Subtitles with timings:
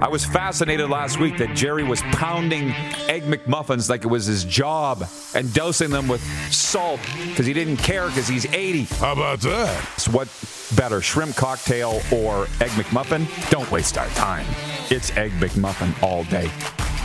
[0.00, 2.70] I was fascinated last week that Jerry was pounding
[3.08, 7.76] Egg McMuffins like it was his job and dosing them with salt because he didn't
[7.76, 8.84] care because he's 80.
[8.84, 9.84] How about that?
[9.98, 10.28] So what
[10.76, 13.26] better, shrimp cocktail or Egg McMuffin?
[13.50, 14.46] Don't waste our time.
[14.90, 16.50] It's Egg McMuffin all day.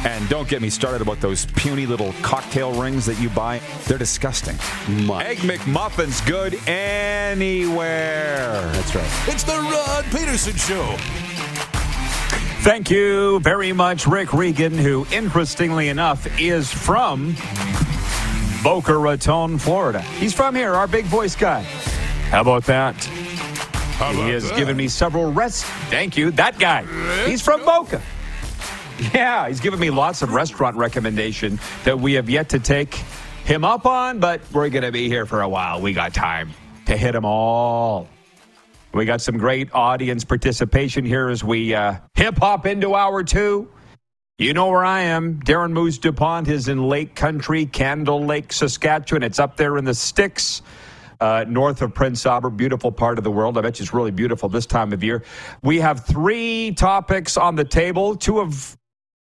[0.06, 3.60] And don't get me started about those puny little cocktail rings that you buy.
[3.86, 4.56] They're disgusting.
[5.20, 8.62] Egg McMuffin's good anywhere.
[8.72, 9.12] That's right.
[9.28, 10.98] It's the Rod Pedersen Show.
[12.68, 17.34] Thank you very much, Rick Regan, who, interestingly enough, is from
[18.62, 20.02] Boca Raton, Florida.
[20.02, 21.62] He's from here, our big voice guy.
[22.30, 23.02] How about that?
[23.96, 24.58] How about He has that?
[24.58, 25.64] given me several rest.
[25.90, 26.30] Thank you.
[26.32, 26.84] That guy.
[27.26, 28.02] He's from Boca.
[29.14, 32.96] Yeah, he's given me lots of restaurant recommendation that we have yet to take
[33.46, 35.80] him up on, but we're going to be here for a while.
[35.80, 36.52] We got time
[36.88, 38.10] to hit them all.
[38.98, 43.70] We got some great audience participation here as we uh, hip hop into hour two.
[44.40, 45.40] You know where I am.
[45.42, 49.22] Darren Moose DuPont is in Lake Country, Candle Lake, Saskatchewan.
[49.22, 50.64] It's up there in the sticks.
[51.20, 53.60] Uh, north of Prince Albert, beautiful part of the world.
[53.60, 55.24] I bet you it's really beautiful this time of year.
[55.62, 58.16] We have three topics on the table.
[58.16, 58.76] Two of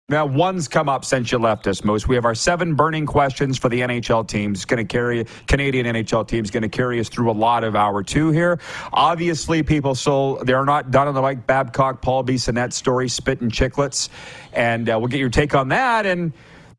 [0.09, 2.05] now, one's come up since you left us, Moose.
[2.05, 4.65] We have our seven burning questions for the NHL teams.
[4.65, 6.51] Going to carry Canadian NHL teams.
[6.51, 8.59] Going to carry us through a lot of hour two here.
[8.91, 14.09] Obviously, people so they're not done on the Mike Babcock, Paul Bissonnette story, spitting Chiclets,
[14.51, 16.05] and uh, we'll get your take on that.
[16.05, 16.33] And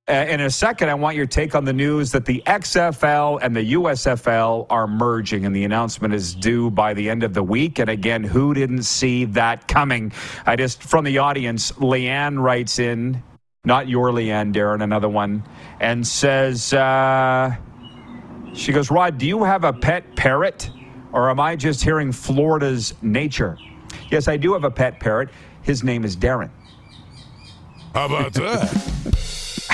[0.06, 3.56] uh, in a second, I want your take on the news that the XFL and
[3.56, 7.79] the USFL are merging, and the announcement is due by the end of the week.
[7.79, 10.12] And again, who didn't see that coming?
[10.45, 13.23] I just, from the audience, Leanne writes in,
[13.64, 15.42] not your Leanne, Darren, another one,
[15.80, 17.56] and says, uh,
[18.52, 20.70] she goes, Rod, do you have a pet parrot,
[21.12, 23.56] or am I just hearing Florida's nature?
[24.11, 25.30] Yes, I do have a pet parrot.
[25.62, 26.50] His name is Darren.
[27.95, 29.20] How about that?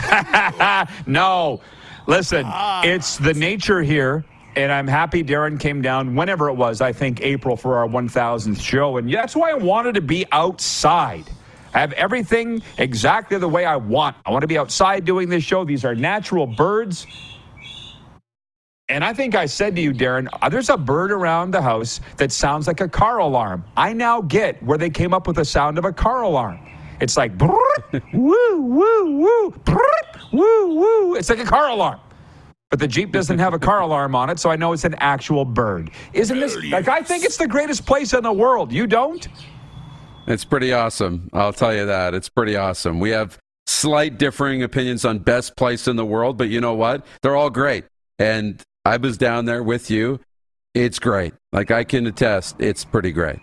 [1.06, 1.60] no.
[2.06, 2.46] Listen,
[2.84, 4.24] it's the nature here.
[4.56, 8.60] And I'm happy Darren came down whenever it was, I think April for our 1000th
[8.60, 8.96] show.
[8.96, 11.30] And that's why I wanted to be outside.
[11.72, 14.16] I have everything exactly the way I want.
[14.26, 15.64] I want to be outside doing this show.
[15.64, 17.06] These are natural birds.
[18.88, 22.00] And I think I said to you, Darren, uh, there's a bird around the house
[22.16, 23.64] that sounds like a car alarm.
[23.76, 26.58] I now get where they came up with the sound of a car alarm.
[27.00, 27.58] It's like woo,
[28.12, 31.14] woo, woo, brrrt, woo, woo.
[31.14, 32.00] It's like a car alarm.
[32.70, 34.94] But the Jeep doesn't have a car alarm on it, so I know it's an
[34.98, 35.90] actual bird.
[36.12, 38.72] Isn't this like I think it's the greatest place in the world.
[38.72, 39.26] You don't?
[40.26, 41.28] It's pretty awesome.
[41.32, 42.14] I'll tell you that.
[42.14, 43.00] It's pretty awesome.
[43.00, 47.04] We have slight differing opinions on best place in the world, but you know what?
[47.22, 47.84] They're all great.
[48.18, 50.20] And I was down there with you.
[50.74, 51.34] It's great.
[51.52, 53.40] Like I can attest, it's pretty great.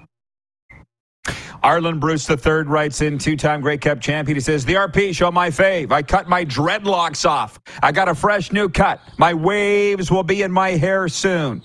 [1.63, 4.35] Arland Bruce III writes in, two-time Grey Cup champion.
[4.35, 5.91] He says, "The RP show my fave.
[5.91, 7.59] I cut my dreadlocks off.
[7.81, 9.01] I got a fresh new cut.
[9.18, 11.63] My waves will be in my hair soon.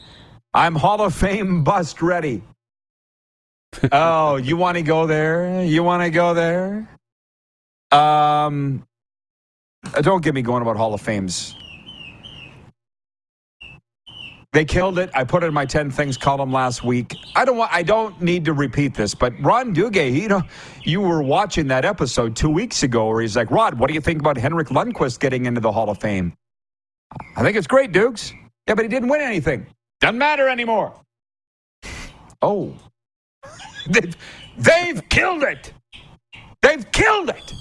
[0.55, 2.43] I'm Hall of Fame bust ready."
[3.93, 5.65] oh, you want to go there?
[5.65, 6.89] You want to go there?
[7.91, 8.87] Um,
[10.01, 11.57] don't get me going about Hall of Fames.
[14.53, 15.09] They killed it.
[15.15, 17.17] I put it in my 10 things column last week.
[17.35, 20.43] I don't want I don't need to repeat this, but Ron Duguay, you know,
[20.83, 24.01] you were watching that episode 2 weeks ago where he's like, "Rod, what do you
[24.01, 26.35] think about Henrik Lundqvist getting into the Hall of Fame?"
[27.37, 28.33] I think it's great, Dukes.
[28.69, 29.67] Yeah, but he didn't win anything.
[30.01, 30.93] Doesn't matter anymore.
[32.43, 32.75] Oh.
[34.59, 35.73] they've killed it.
[36.61, 37.55] They've killed it.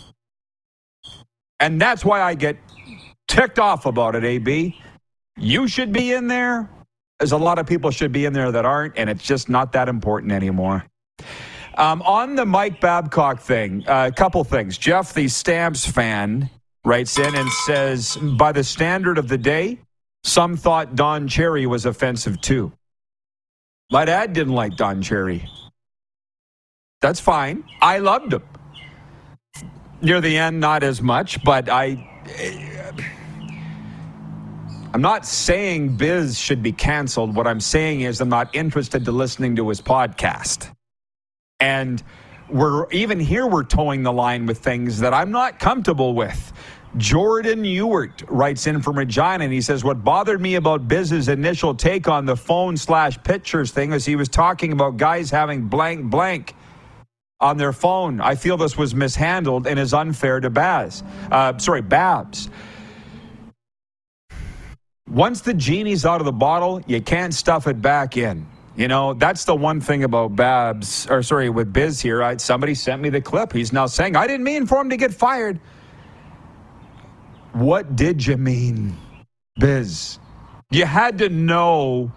[1.60, 2.58] And that's why I get
[3.28, 4.80] ticked off about it, AB.
[5.38, 6.70] You should be in there.
[7.22, 9.74] There's a lot of people should be in there that aren't, and it's just not
[9.74, 10.84] that important anymore.
[11.78, 14.76] Um, on the Mike Babcock thing, uh, a couple things.
[14.76, 16.50] Jeff, the Stamps fan,
[16.84, 19.78] writes in and says, by the standard of the day,
[20.24, 22.72] some thought Don Cherry was offensive too.
[23.92, 25.48] My dad didn't like Don Cherry.
[27.02, 27.64] That's fine.
[27.84, 28.42] I loved him.
[30.02, 32.04] Near the end, not as much, but I.
[34.94, 37.34] I'm not saying Biz should be canceled.
[37.34, 40.70] What I'm saying is I'm not interested to listening to his podcast.
[41.62, 42.04] And
[42.50, 46.52] we're even here we're toeing the line with things that I'm not comfortable with.
[46.98, 51.74] Jordan Ewart writes in from Regina and he says, What bothered me about Biz's initial
[51.74, 56.10] take on the phone slash pictures thing is he was talking about guys having blank
[56.10, 56.54] blank
[57.40, 58.20] on their phone.
[58.20, 61.02] I feel this was mishandled and is unfair to Baz.
[61.32, 62.50] Uh, sorry, Babs.
[65.10, 68.46] Once the genie's out of the bottle, you can't stuff it back in.
[68.76, 72.24] You know, that's the one thing about Babs, or sorry, with Biz here.
[72.24, 73.52] I, somebody sent me the clip.
[73.52, 75.60] He's now saying, I didn't mean for him to get fired.
[77.52, 78.96] What did you mean,
[79.60, 80.20] Biz?
[80.72, 82.12] You had to know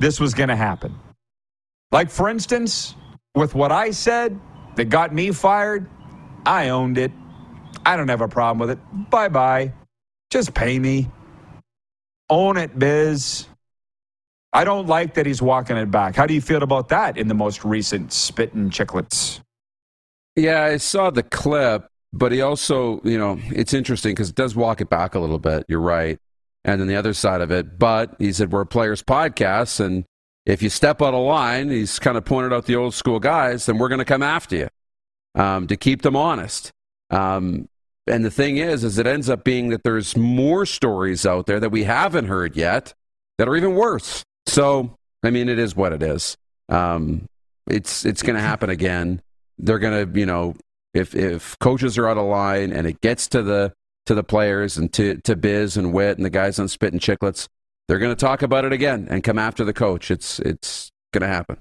[0.00, 0.98] this was going to happen.
[1.92, 2.94] Like, for instance,
[3.34, 4.40] with what I said
[4.76, 5.86] that got me fired,
[6.46, 7.12] I owned it.
[7.84, 9.10] I don't have a problem with it.
[9.10, 9.72] Bye bye.
[10.30, 11.10] Just pay me.
[12.30, 13.46] Own it, Biz.
[14.52, 16.16] I don't like that he's walking it back.
[16.16, 19.40] How do you feel about that in the most recent Spittin' Chiclets?
[20.36, 24.54] Yeah, I saw the clip, but he also, you know, it's interesting because it does
[24.54, 25.64] walk it back a little bit.
[25.68, 26.18] You're right.
[26.64, 29.80] And then the other side of it, but he said, we're players podcast.
[29.80, 30.04] And
[30.46, 33.66] if you step out of line, he's kind of pointed out the old school guys,
[33.66, 34.68] then we're going to come after you
[35.34, 36.72] um, to keep them honest.
[37.10, 37.68] Um,
[38.08, 41.60] and the thing is, is it ends up being that there's more stories out there
[41.60, 42.94] that we haven't heard yet
[43.38, 44.24] that are even worse.
[44.46, 46.36] So, I mean, it is what it is.
[46.68, 47.26] Um,
[47.68, 49.20] it's it's going to happen again.
[49.58, 50.56] They're going to, you know,
[50.94, 53.72] if if coaches are out of line and it gets to the
[54.06, 57.48] to the players and to to Biz and Wit and the guys on Spittin' Chiclets,
[57.86, 60.10] they're going to talk about it again and come after the coach.
[60.10, 61.58] It's it's going to happen.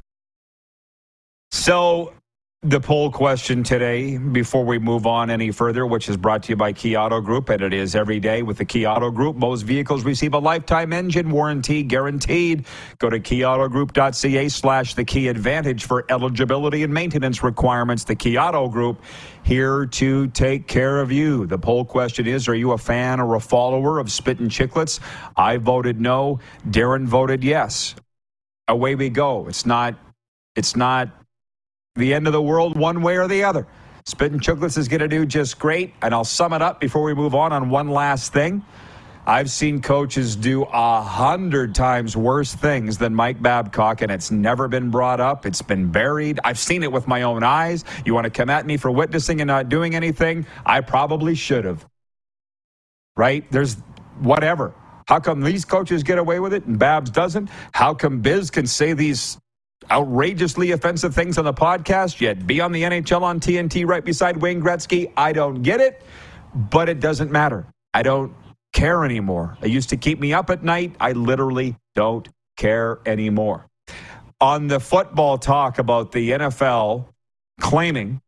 [1.51, 2.13] So
[2.63, 6.55] the poll question today, before we move on any further, which is brought to you
[6.55, 9.35] by Key Auto Group, and it is every day with the Key Auto Group.
[9.35, 12.65] Most vehicles receive a lifetime engine warranty guaranteed.
[12.97, 18.03] Go to keyautogroup.ca slash the key advantage for eligibility and maintenance requirements.
[18.03, 19.03] The Key Auto Group
[19.43, 21.45] here to take care of you.
[21.45, 24.99] The poll question is Are you a fan or a follower of Spittin' Chiclets?
[25.37, 26.39] I voted no.
[26.67, 27.93] Darren voted yes.
[28.67, 29.47] Away we go.
[29.47, 29.93] It's not.
[30.55, 31.09] It's not
[31.97, 33.67] the end of the world one way or the other.
[34.05, 35.93] Spittin' Chiclets is going to do just great.
[36.01, 38.63] And I'll sum it up before we move on on one last thing.
[39.25, 44.69] I've seen coaches do a hundred times worse things than Mike Babcock, and it's never
[44.69, 45.45] been brought up.
[45.45, 46.39] It's been buried.
[46.45, 47.83] I've seen it with my own eyes.
[48.05, 50.45] You want to come at me for witnessing and not doing anything?
[50.65, 51.85] I probably should have.
[53.17, 53.43] Right?
[53.51, 53.75] There's
[54.19, 54.73] whatever.
[55.07, 57.49] How come these coaches get away with it and Babs doesn't?
[57.73, 59.37] How come Biz can say these
[59.91, 64.37] outrageously offensive things on the podcast, yet be on the NHL on TNT right beside
[64.37, 65.11] Wayne Gretzky.
[65.15, 66.01] I don't get it,
[66.53, 67.65] but it doesn't matter.
[67.93, 68.33] I don't
[68.73, 69.57] care anymore.
[69.61, 70.95] It used to keep me up at night.
[70.99, 73.67] I literally don't care anymore.
[74.39, 77.07] On the football talk about the NFL
[77.59, 78.21] claiming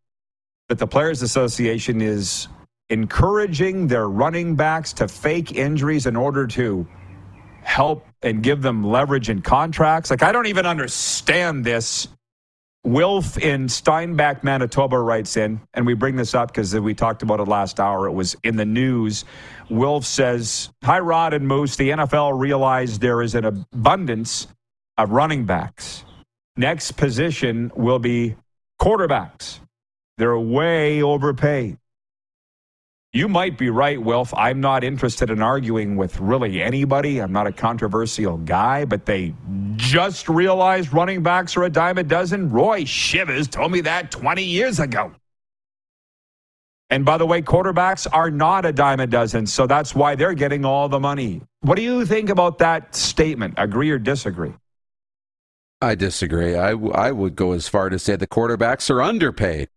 [0.69, 2.47] that the Players Association is
[2.89, 6.87] encouraging their running backs to fake injuries in order to
[7.69, 10.09] help and give them leverage in contracts.
[10.09, 12.07] Like, I don't even understand this.
[12.83, 17.39] Wilf in Steinbach, Manitoba writes in, and we bring this up because we talked about
[17.39, 18.07] it last hour.
[18.07, 19.23] It was in the news.
[19.69, 21.75] Wilf says, Hi, Rod and Moose.
[21.75, 24.47] The NFL realized there is an abundance
[24.97, 26.03] of running backs.
[26.57, 28.35] Next position will be
[28.81, 29.59] quarterbacks.
[30.17, 31.77] They're way overpaid.
[33.11, 34.31] You might be right, Wilf.
[34.35, 37.19] I'm not interested in arguing with really anybody.
[37.19, 39.33] I'm not a controversial guy, but they
[39.77, 42.51] just realized running backs are a dime a dozen.
[42.51, 45.11] Roy Shivers told me that 20 years ago.
[46.91, 50.33] And by the way, quarterbacks are not a dime a dozen, so that's why they're
[50.35, 51.41] getting all the money.
[51.61, 53.55] What do you think about that statement?
[53.57, 54.53] Agree or disagree?
[55.81, 56.55] I disagree.
[56.55, 59.69] I, w- I would go as far to say the quarterbacks are underpaid.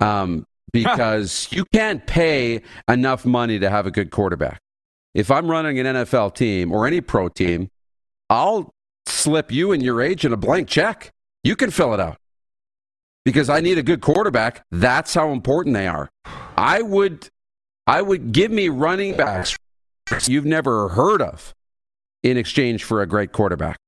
[0.00, 4.60] Um, because you can't pay enough money to have a good quarterback.
[5.14, 7.70] If I'm running an NFL team or any pro team,
[8.28, 8.74] I'll
[9.06, 11.12] slip you and your agent a blank check.
[11.44, 12.18] You can fill it out
[13.24, 14.64] because I need a good quarterback.
[14.72, 16.10] That's how important they are.
[16.56, 17.28] I would,
[17.86, 19.56] I would give me running backs
[20.26, 21.54] you've never heard of
[22.22, 23.78] in exchange for a great quarterback.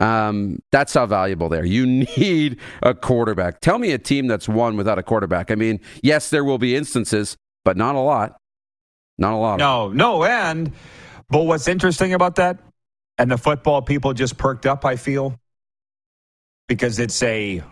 [0.00, 1.64] Um, that's how valuable they are.
[1.64, 3.60] You need a quarterback.
[3.60, 5.50] Tell me a team that's won without a quarterback.
[5.50, 8.36] I mean, yes, there will be instances, but not a lot.
[9.18, 9.58] Not a lot.
[9.58, 10.24] No, no.
[10.24, 10.72] And,
[11.28, 12.58] but what's interesting about that,
[13.18, 15.38] and the football people just perked up, I feel,
[16.66, 17.62] because it's a,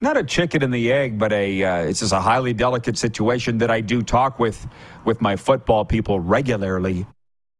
[0.00, 3.58] not a chicken and the egg, but a, uh, it's just a highly delicate situation
[3.58, 4.64] that I do talk with,
[5.04, 7.04] with my football people regularly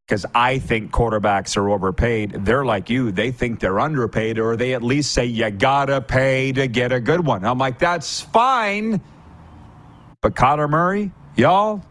[0.06, 2.44] because I think quarterbacks are overpaid.
[2.44, 3.10] They're like you.
[3.10, 7.00] They think they're underpaid, or they at least say you gotta pay to get a
[7.00, 7.44] good one.
[7.44, 9.00] I'm like, that's fine.
[10.22, 11.82] But Kyler Murray, y'all,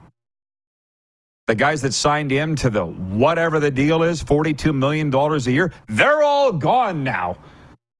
[1.47, 5.73] the guys that signed him to the whatever the deal is, $42 million a year,
[5.87, 7.37] they're all gone now.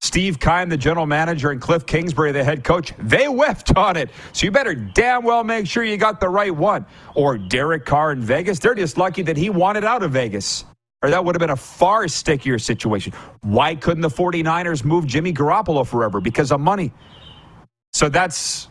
[0.02, 4.10] Steve Keim, the general manager, and Cliff Kingsbury, the head coach, they whiffed on it.
[4.34, 6.86] So you better damn well make sure you got the right one.
[7.16, 10.66] Or Derek Carr in Vegas, they're just lucky that he wanted out of Vegas.
[11.02, 13.14] Or that would have been a far stickier situation.
[13.42, 16.20] Why couldn't the 49ers move Jimmy Garoppolo forever?
[16.20, 16.92] Because of money.
[17.94, 18.70] So that's.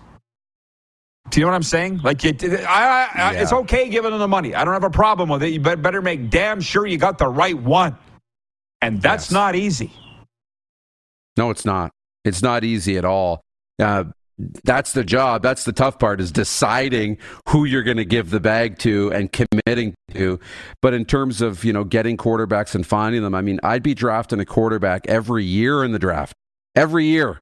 [1.30, 2.00] Do you know what I'm saying?
[2.02, 3.42] Like, it, I, I, yeah.
[3.42, 4.54] it's okay giving them the money.
[4.54, 5.48] I don't have a problem with it.
[5.48, 7.96] You better make damn sure you got the right one.
[8.82, 9.32] And that's yes.
[9.32, 9.92] not easy.
[11.36, 11.90] No, it's not.
[12.24, 13.42] It's not easy at all.
[13.78, 14.04] Uh,
[14.64, 15.42] that's the job.
[15.42, 19.30] That's the tough part is deciding who you're going to give the bag to and
[19.30, 20.40] committing to.
[20.82, 23.94] But in terms of, you know, getting quarterbacks and finding them, I mean, I'd be
[23.94, 26.34] drafting a quarterback every year in the draft.
[26.74, 27.38] Every year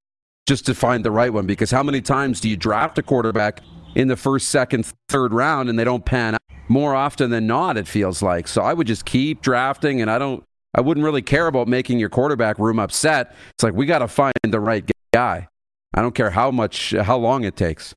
[0.47, 3.61] just to find the right one because how many times do you draft a quarterback
[3.95, 6.43] in the first, second, third round and they don't pan out?
[6.69, 8.49] More often than not, it feels like.
[8.49, 11.99] So I would just keep drafting and I don't I wouldn't really care about making
[11.99, 13.35] your quarterback room upset.
[13.55, 15.49] It's like we got to find the right guy.
[15.95, 17.95] I don't care how much, how long it takes.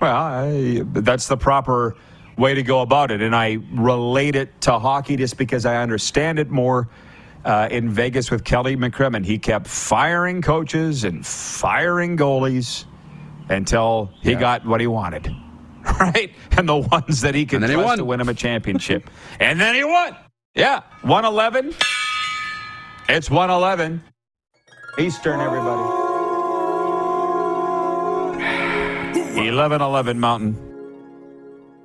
[0.00, 1.94] Well, I, that's the proper
[2.38, 6.38] way to go about it, and I relate it to hockey just because I understand
[6.38, 6.88] it more.
[7.44, 12.84] Uh, in Vegas with Kelly McCrimmon, he kept firing coaches and firing goalies
[13.48, 14.38] until he yeah.
[14.40, 15.28] got what he wanted,
[16.00, 16.32] right?
[16.52, 19.82] And the ones that he could trust to win him a championship, and then he
[19.82, 20.16] won.
[20.54, 21.74] Yeah, 111.
[23.08, 24.02] It's 111.
[24.98, 25.80] Eastern, everybody.
[29.48, 30.68] 11 11 Mountain.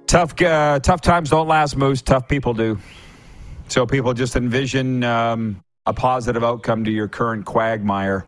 [0.06, 2.02] Tough, uh, tough times don't last, Moose.
[2.02, 2.78] Tough people do.
[3.70, 8.28] So people just envision um, a positive outcome to your current quagmire.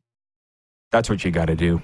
[0.92, 1.82] That's what you got to do.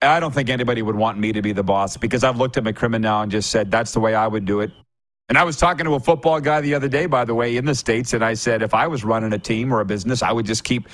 [0.00, 2.64] I don't think anybody would want me to be the boss because I've looked at
[2.64, 4.70] McCrimmon now and just said that's the way I would do it.
[5.28, 7.64] And I was talking to a football guy the other day, by the way, in
[7.64, 10.32] the States, and I said, if I was running a team or a business, I
[10.32, 10.88] would just keep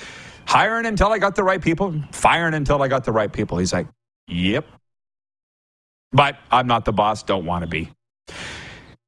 [0.45, 3.57] hiring until I got the right people, firing until I got the right people.
[3.57, 3.87] He's like,
[4.27, 4.65] yep.
[6.13, 7.91] But I'm not the boss, don't want to be.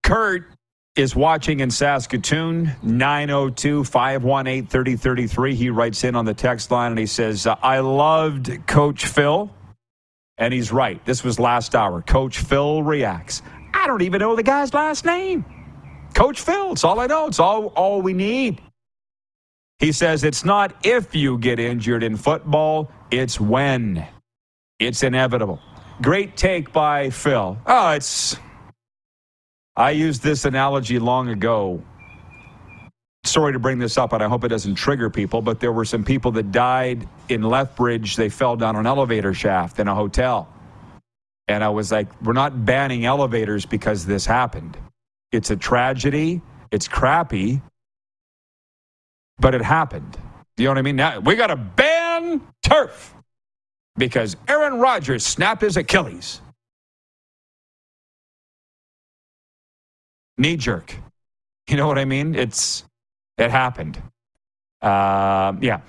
[0.03, 0.45] Kurt
[0.95, 5.55] is watching in Saskatoon, 902 518 3033.
[5.55, 9.49] He writes in on the text line and he says, uh, I loved Coach Phil.
[10.37, 11.03] And he's right.
[11.05, 12.01] This was last hour.
[12.01, 13.41] Coach Phil reacts.
[13.73, 15.45] I don't even know the guy's last name.
[16.13, 17.27] Coach Phil, it's all I know.
[17.27, 18.61] It's all, all we need.
[19.79, 24.07] He says it's not if you get injured in football, it's when.
[24.79, 25.59] It's inevitable.
[26.01, 27.57] Great take by Phil.
[27.65, 28.37] Oh, it's.
[29.75, 31.83] I used this analogy long ago.
[33.25, 35.85] Sorry to bring this up, and I hope it doesn't trigger people, but there were
[35.85, 38.17] some people that died in Lethbridge.
[38.17, 40.52] They fell down an elevator shaft in a hotel.
[41.47, 44.77] And I was like, we're not banning elevators because this happened.
[45.31, 46.41] It's a tragedy.
[46.71, 47.61] It's crappy,
[49.37, 50.17] but it happened.
[50.57, 50.95] You know what I mean?
[50.95, 53.13] Now we got to ban turf
[53.95, 56.41] because Aaron Rodgers snapped his Achilles.
[60.37, 60.95] Knee jerk.
[61.69, 62.35] You know what I mean?
[62.35, 62.83] It's
[63.37, 64.01] it happened.
[64.81, 65.81] Uh, yeah,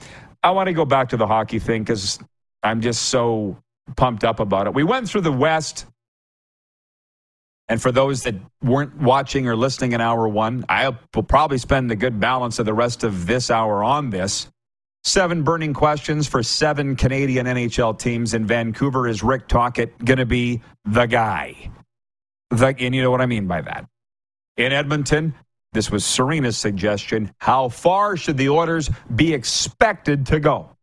[0.43, 2.19] I want to go back to the hockey thing because
[2.63, 3.57] I'm just so
[3.97, 4.75] pumped up about it.
[4.75, 5.87] We went through the West.
[7.69, 11.91] And for those that weren't watching or listening in hour one, I will probably spend
[11.91, 14.49] the good balance of the rest of this hour on this.
[15.03, 19.07] Seven burning questions for seven Canadian NHL teams in Vancouver.
[19.07, 21.71] Is Rick Tocchet going to be the guy?
[22.51, 23.87] The, and you know what I mean by that.
[24.57, 25.35] In Edmonton,
[25.73, 27.35] this was Serena's suggestion.
[27.39, 30.74] How far should the Oilers be expected to go?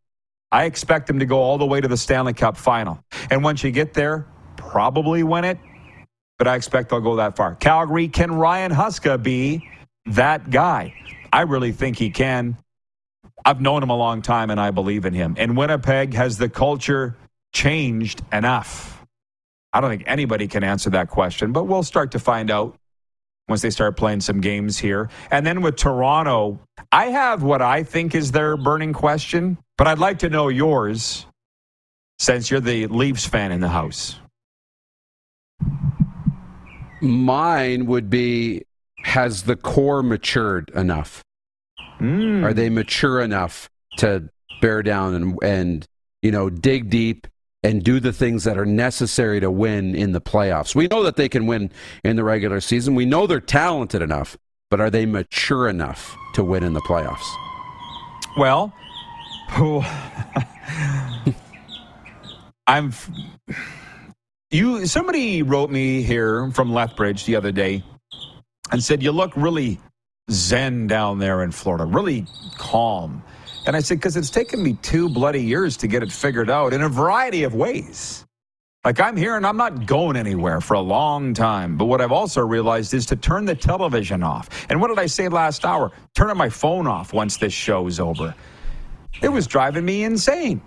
[0.52, 3.04] I expect them to go all the way to the Stanley Cup final.
[3.30, 4.28] And once you get there,
[4.58, 5.58] probably win it,
[6.38, 7.56] but I expect they'll go that far.
[7.56, 9.70] Calgary, can Ryan Huska be
[10.08, 10.94] that guy?
[11.32, 12.58] I really think he can.
[13.46, 15.36] I've known him a long time and I believe in him.
[15.38, 17.16] And Winnipeg has the culture
[17.54, 19.06] changed enough?
[19.74, 22.76] I don't think anybody can answer that question, but we'll start to find out
[23.48, 25.10] once they start playing some games here.
[25.30, 26.60] And then with Toronto,
[26.92, 29.58] I have what I think is their burning question.
[29.78, 31.26] But I'd like to know yours
[32.20, 34.20] since you're the Leafs fan in the house.
[37.02, 38.64] Mine would be
[39.04, 41.24] Has the core matured enough?
[42.00, 42.44] Mm.
[42.44, 44.30] Are they mature enough to
[44.62, 45.88] bear down and, and,
[46.22, 47.28] you know, dig deep
[47.64, 50.74] and do the things that are necessary to win in the playoffs.
[50.74, 51.72] We know that they can win
[52.04, 52.96] in the regular season.
[52.96, 54.38] We know they're talented enough,
[54.72, 57.28] but are they mature enough to win in the playoffs?
[58.38, 58.74] Well,
[62.68, 62.94] I'm.
[64.50, 64.86] You.
[64.88, 67.84] Somebody wrote me here from Lethbridge the other day
[68.72, 69.80] and said you look really
[70.32, 72.26] zen down there in Florida, really
[72.58, 73.22] calm.
[73.68, 76.74] And I said because it's taken me two bloody years to get it figured out
[76.74, 78.26] in a variety of ways.
[78.84, 81.78] Like I'm here and I'm not going anywhere for a long time.
[81.78, 84.50] But what I've also realized is to turn the television off.
[84.72, 85.92] And what did I say last hour?
[86.16, 88.34] Turning my phone off once this show's over.
[89.22, 90.62] It was driving me insane.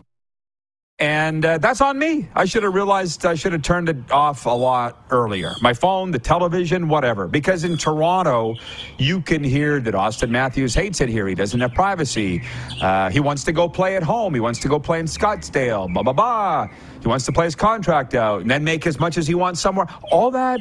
[1.01, 2.29] And uh, that's on me.
[2.37, 5.53] I should have realized I should have turned it off a lot earlier.
[5.61, 7.27] My phone, the television, whatever.
[7.27, 8.55] Because in Toronto,
[8.97, 11.27] you can hear that Auston Matthews hates it here.
[11.27, 12.43] He doesn't have privacy.
[12.81, 14.35] Uh, he wants to go play at home.
[14.35, 15.93] He wants to go play in Scottsdale.
[15.93, 16.69] Blah, blah, blah.
[17.03, 19.61] He wants to play his contract out and then make as much as he wants
[19.61, 19.89] somewhere.
[20.13, 20.61] All that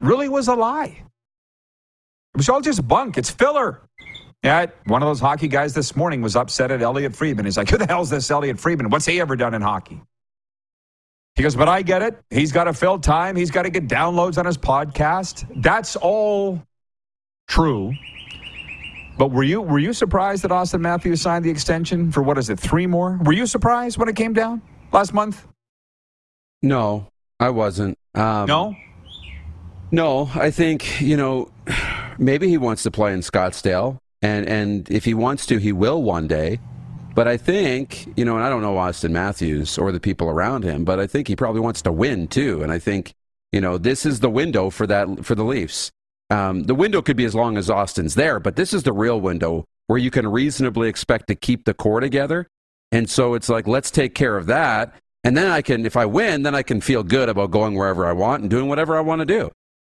[0.00, 1.02] really was a lie.
[2.34, 3.18] It was all just bunk.
[3.18, 3.82] It's filler.
[4.46, 7.44] Yeah, one of those hockey guys this morning was upset at Elliotte Friedman.
[7.44, 8.90] He's like, who the hell's this Elliotte Friedman?
[8.90, 10.00] What's he ever done in hockey?
[11.34, 12.18] He goes, but I get it.
[12.30, 13.34] He's got to fill time.
[13.34, 15.44] He's got to get downloads on his podcast.
[15.62, 16.62] That's all
[17.48, 17.92] true.
[19.18, 22.48] But were you were you surprised that Auston Matthews signed the extension for what is
[22.48, 23.18] it, three more?
[23.24, 24.62] Were you surprised when it came down
[24.92, 25.46] last month?
[26.62, 27.08] No,
[27.40, 27.98] I wasn't.
[28.14, 28.76] Um, No?
[29.90, 31.50] No, I think, you know,
[32.18, 33.98] maybe he wants to play in Scottsdale.
[34.22, 36.58] And, and if he wants to, he will one day.
[37.14, 40.64] But I think, you know, and I don't know Auston Matthews or the people around
[40.64, 42.62] him, but I think he probably wants to win too.
[42.62, 43.14] And I think,
[43.52, 45.90] you know, this is the window for that for the Leafs.
[46.28, 49.20] Um, the window could be as long as Auston's there, but this is the real
[49.20, 52.48] window where you can reasonably expect to keep the core together.
[52.92, 54.94] And so it's like, let's take care of that.
[55.24, 58.06] And then I can, if I win, then I can feel good about going wherever
[58.06, 59.50] I want and doing whatever I want to do.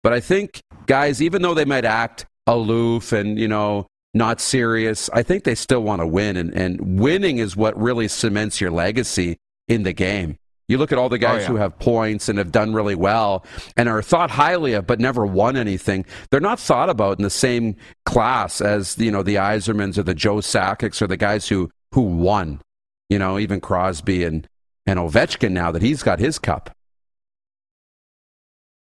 [0.03, 5.11] But I think guys, even though they might act aloof and, you know, not serious,
[5.13, 6.37] I think they still want to win.
[6.37, 9.37] And, and winning is what really cements your legacy
[9.69, 10.39] in the game.
[10.69, 11.49] You look at all the oh, guys yeah.
[11.49, 13.45] who have points and have done really well
[13.77, 16.05] and are thought highly of but never won anything.
[16.31, 20.15] They're not thought about in the same class as, you know, the Yzermans or the
[20.15, 22.61] Joe Sakic's or the guys who, who won.
[23.09, 24.47] You know, even Crosby and,
[24.87, 26.71] and Ovechkin now that he's got his cup.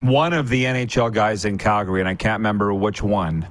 [0.01, 3.47] One of the NHL guys in Calgary, and I can't remember which one,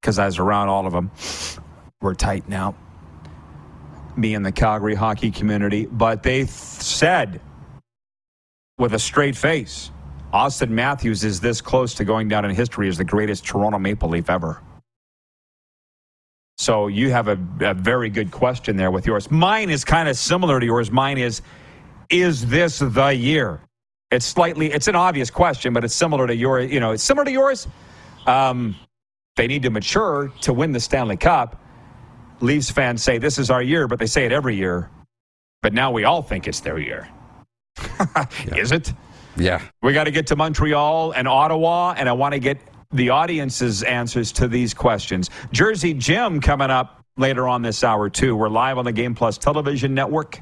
[0.00, 1.10] because I was around all of them.
[2.00, 2.74] We're tight now.
[4.16, 7.40] Me and the Calgary hockey community, but they th- said
[8.78, 9.90] with a straight face,
[10.32, 14.08] Auston Matthews is this close to going down in history as the greatest Toronto Maple
[14.08, 14.62] Leaf ever.
[16.58, 19.30] So you have a, a very good question there with yours.
[19.30, 20.90] Mine is kind of similar to yours.
[20.90, 21.40] Mine is,
[22.10, 23.60] is this the year?
[24.10, 27.24] It's slightly, it's an obvious question, but it's similar to your, you know, it's similar
[27.24, 27.68] to yours.
[28.26, 28.74] Um,
[29.38, 31.62] they need to mature to win the Stanley Cup.
[32.40, 34.90] Leafs fans say this is our year, but they say it every year.
[35.62, 37.08] But now we all think it's their year.
[38.56, 38.92] Is it?
[39.36, 39.62] Yeah.
[39.80, 42.58] We got to get to Montreal and Ottawa, and I want to get
[42.90, 45.30] the audience's answers to these questions.
[45.52, 48.34] Jersey Jim coming up later on this hour, too.
[48.34, 50.40] We're live on the Game Plus television network.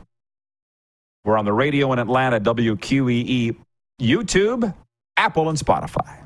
[1.25, 3.57] We're on the radio in Atlanta, WQEE,
[4.01, 4.75] YouTube,
[5.19, 6.26] Apple, and Spotify.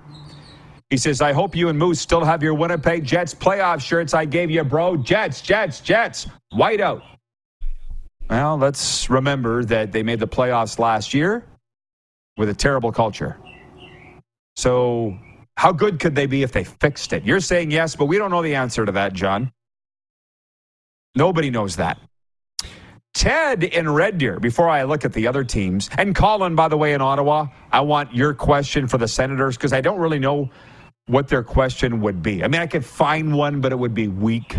[0.90, 4.24] He says, I hope you and Moose still have your Winnipeg Jets playoff shirts I
[4.24, 4.96] gave you, bro.
[4.96, 6.28] Jets, Jets, Jets.
[6.52, 7.02] White out.
[8.28, 11.44] Well, let's remember that they made the playoffs last year
[12.36, 13.36] with a terrible culture.
[14.56, 15.16] So,
[15.56, 17.24] how good could they be if they fixed it?
[17.24, 19.52] You're saying yes, but we don't know the answer to that, John.
[21.14, 21.98] Nobody knows that.
[23.16, 26.76] Ted in Red Deer, before I look at the other teams, and Colin, by the
[26.76, 30.50] way, in Ottawa, I want your question for the Senators because I don't really know
[31.06, 32.44] what their question would be.
[32.44, 34.58] I mean, I could find one, but it would be weak.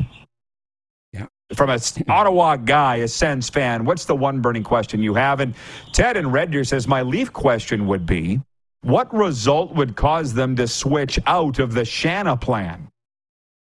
[1.13, 1.27] Yeah.
[1.53, 5.39] From a Ottawa guy, a Sens fan, what's the one burning question you have?
[5.39, 5.53] And
[5.93, 8.41] Ted in Red Deer says, My Leaf question would be
[8.81, 12.89] what result would cause them to switch out of the Shanna plan?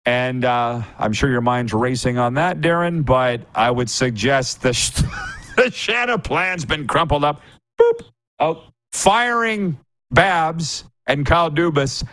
[0.08, 4.70] And uh, I'm sure your mind's racing on that, Darren, but I would suggest the,
[5.56, 7.42] the Shanna plan's been crumpled up.
[7.78, 8.06] Boop.
[8.38, 9.78] Oh, firing
[10.10, 12.08] Babs and Kyle Dubas,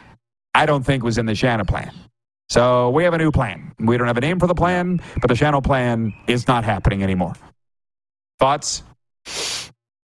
[0.53, 1.89] I don't think was in the Shanna plan.
[2.49, 3.73] So we have a new plan.
[3.79, 7.01] We don't have a name for the plan, but the Shanna plan is not happening
[7.01, 7.35] anymore.
[8.39, 8.83] Thoughts?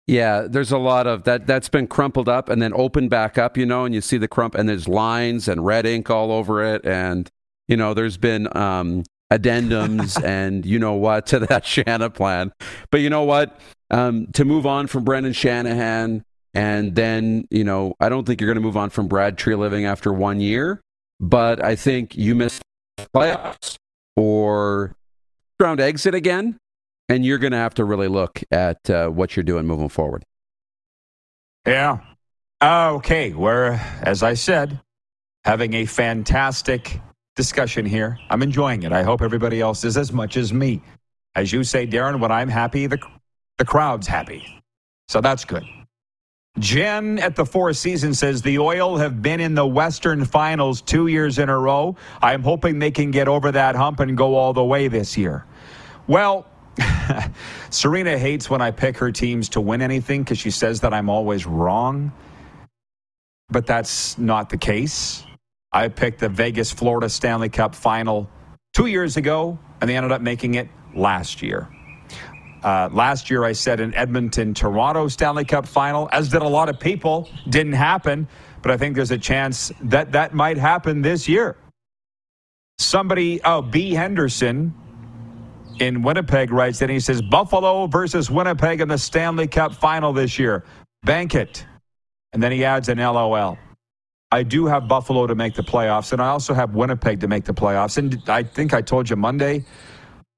[0.09, 1.47] Yeah, there's a lot of that.
[1.47, 4.27] That's been crumpled up and then opened back up, you know, and you see the
[4.27, 7.31] crump, and there's lines and red ink all over it, and
[7.69, 12.53] you know, there's been um, addendums and you know what to that Shanna plan.
[12.91, 13.61] But you know what?
[13.91, 18.49] Um, to move on from Brendan Shanahan, and then you know, I don't think you're
[18.49, 20.81] going to move on from Brad Treliving after one year.
[21.21, 22.63] But I think you missed
[23.15, 23.77] playoffs
[24.17, 24.95] or
[25.59, 26.59] round exit again,
[27.09, 30.25] and you're going to have to really look at uh, what you're doing moving forward.
[31.67, 31.99] Yeah.
[32.63, 33.33] Okay.
[33.33, 34.81] We're, as I said,
[35.45, 37.01] having a fantastic
[37.39, 38.19] discussion here.
[38.31, 38.91] I'm enjoying it.
[38.91, 40.83] I hope everybody else is as much as me.
[41.37, 42.99] As you say, Darren, when I'm happy, the,
[43.59, 44.45] the crowd's happy.
[45.07, 45.63] So that's good.
[46.59, 51.07] Jen at the Four Seasons says the Oil have been in the Western Finals two
[51.07, 51.95] years in a row.
[52.21, 55.45] I'm hoping they can get over that hump and go all the way this year.
[56.09, 56.45] Well,
[57.71, 61.09] Serena hates when I pick her teams to win anything because she says that I'm
[61.09, 62.11] always wrong.
[63.49, 65.23] But that's not the case.
[65.73, 68.29] I picked the Vegas Florida Stanley Cup final
[68.75, 71.69] two years ago, and they ended up making it last year.
[72.63, 76.69] Uh, last year, I said an Edmonton Toronto Stanley Cup final, as did a lot
[76.69, 77.29] of people.
[77.49, 78.27] Didn't happen,
[78.63, 81.57] but I think there's a chance that that might happen this year.
[82.79, 83.93] Somebody, oh, B.
[83.93, 84.75] Henderson
[85.81, 90.39] in Winnipeg writes that he says Buffalo versus Winnipeg in the Stanley Cup final this
[90.39, 90.65] year.
[91.05, 91.65] Bank it.
[92.33, 93.59] And then he adds an LOL.
[94.31, 97.45] I do have Buffalo to make the playoffs, and I also have Winnipeg to make
[97.45, 97.97] the playoffs.
[97.97, 99.65] And I think I told you Monday,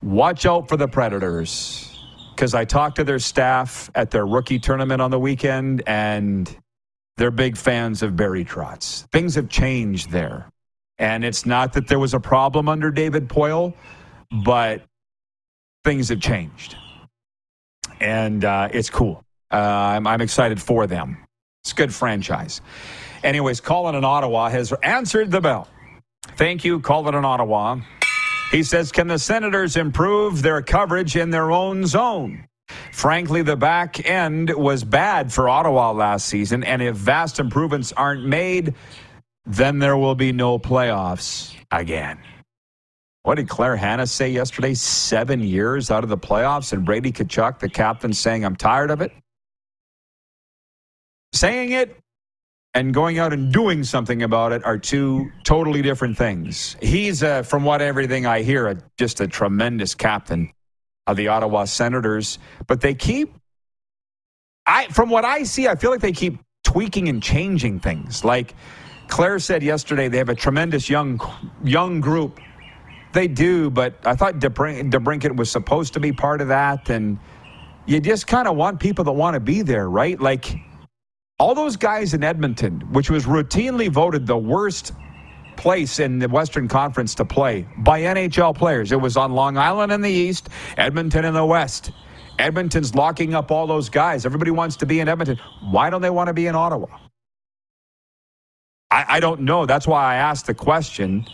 [0.01, 1.99] watch out for the Predators
[2.35, 6.57] because I talked to their staff at their rookie tournament on the weekend, and
[7.17, 9.09] they're big fans of Barry Trotz.
[9.11, 10.49] Things have changed there.
[10.99, 13.75] And it's not that there was a problem under David Poile,
[14.45, 14.85] but
[15.85, 16.77] things have changed.
[18.01, 19.25] And uh, it's cool.
[19.51, 21.19] Uh, I'm, I'm excited for them.
[21.65, 22.61] It's a good franchise.
[23.23, 25.69] Anyways, Colin in Ottawa has answered the bell.
[26.37, 27.81] Thank you, Colin in Ottawa.
[28.51, 32.47] He says, Can the Senators improve their coverage in their own zone?
[32.93, 38.25] Frankly, the back end was bad for Ottawa last season, and if vast improvements aren't
[38.25, 38.75] made,
[39.45, 42.19] then there will be no playoffs again.
[43.23, 44.75] What did Claire Hanna say yesterday?
[44.75, 49.03] Seven years out of the playoffs, and Brady Tkachuk, the captain, saying, I'm tired of
[49.03, 49.13] it?
[51.33, 51.97] Saying it
[52.75, 56.77] and going out and doing something about it are two totally different things.
[56.81, 60.53] He's, uh, from what everything I hear, a, just a tremendous captain
[61.07, 62.39] of the Ottawa Senators.
[62.67, 63.35] But they keep,
[64.67, 68.25] I from what I see, I feel like they keep tweaking and changing things.
[68.25, 68.55] Like
[69.09, 71.21] Claire said yesterday, they have a tremendous young
[71.65, 72.39] young group.
[73.13, 77.19] They do, but I thought DeBrink, DeBrincat was supposed to be part of that, and
[77.87, 80.21] you just kind of want people that want to be there, right?
[80.21, 80.55] Like
[81.41, 84.93] all those guys in Edmonton, which was routinely voted the worst
[85.57, 88.93] place in the Western Conference to play by NHL players.
[88.93, 91.93] It was on Long Island in the East, Edmonton in the West.
[92.39, 94.27] Edmonton's locking up all those guys.
[94.27, 95.41] Everybody wants to be in Edmonton.
[95.63, 96.89] Why don't they want to be in Ottawa?
[98.91, 99.67] I, I don't know.
[99.67, 101.27] That's why I asked the question.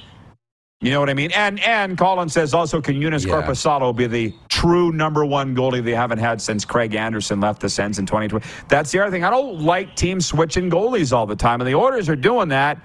[0.83, 1.31] You know what I mean?
[1.33, 3.93] And and Colin says also, can Joonas Yeah.
[3.93, 7.99] Be the true number one goalie they haven't had since Craig Anderson left the Sens
[7.99, 8.45] in 2020?
[8.69, 9.25] That's the other thing.
[9.25, 12.79] I don't like teams switching goalies all the time, and the Oilers are doing that,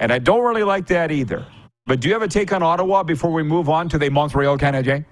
[0.00, 1.46] and I don't really like that either.
[1.86, 4.58] But do you have a take on Ottawa before we move on to the Montreal
[4.58, 5.04] Canadiens?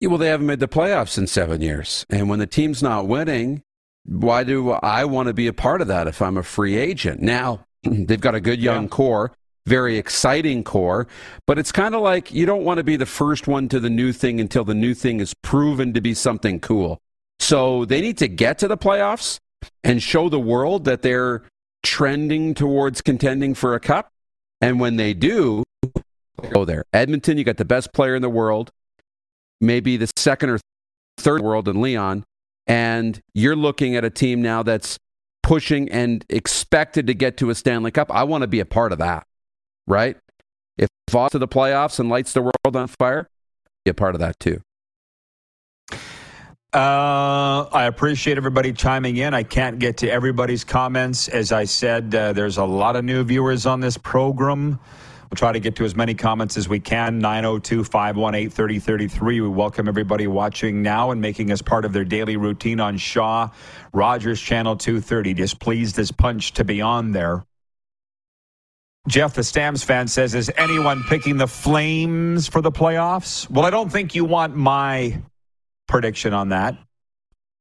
[0.00, 2.04] Yeah, well, they haven't made the playoffs in seven years.
[2.10, 3.62] And when the team's not winning,
[4.04, 7.20] why do I want to be a part of that if I'm a free agent?
[7.22, 8.88] Now, they've got a good young Yeah.
[8.88, 9.32] core,
[9.66, 11.06] very exciting core,
[11.46, 13.90] but it's kind of like you don't want to be the first one to the
[13.90, 16.98] new thing until the new thing is proven to be something cool.
[17.38, 19.38] So they need to get to the playoffs
[19.84, 21.42] and show the world that they're
[21.82, 24.10] trending towards contending for a cup.
[24.60, 25.64] And when they do,
[26.50, 26.84] go there.
[26.92, 28.70] Edmonton, you got the best player in the world,
[29.60, 30.60] maybe the second or
[31.18, 32.24] third world in Leon,
[32.66, 34.98] and you're looking at a team now that's
[35.42, 38.10] pushing and expected to get to a Stanley Cup.
[38.12, 39.26] I want to be a part of that,
[39.86, 40.16] right?
[40.76, 43.28] If falls to the playoffs and lights the world on fire,
[43.84, 44.62] be a part of that too.
[46.74, 49.34] Uh, I appreciate everybody chiming in.
[49.34, 51.28] I can't get to everybody's comments.
[51.28, 54.80] As I said, uh, there's a lot of new viewers on this program.
[55.32, 57.18] We'll try to get to as many comments as we can.
[57.18, 59.40] 902 518 3033.
[59.42, 63.50] We welcome everybody watching now and making us part of their daily routine on Shaw,
[63.92, 65.34] Rogers Channel 230.
[65.34, 67.44] Just pleased as punch to be on there.
[69.08, 73.50] Jeff, the Stamps fan, says, Is anyone picking the Flames for the playoffs?
[73.50, 75.20] Well, I don't think you want my
[75.88, 76.78] prediction on that.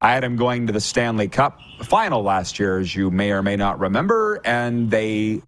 [0.01, 3.41] I had him going to the Stanley Cup final last year, as you may or
[3.41, 5.41] may not remember, and they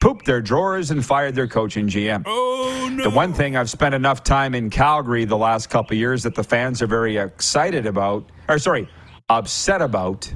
[0.00, 2.22] pooped their drawers and fired their coach and GM.
[2.26, 3.04] Oh, no.
[3.04, 6.34] The one thing I've spent enough time in Calgary the last couple of years that
[6.34, 8.88] the fans are very excited about, or sorry,
[9.28, 10.32] upset about,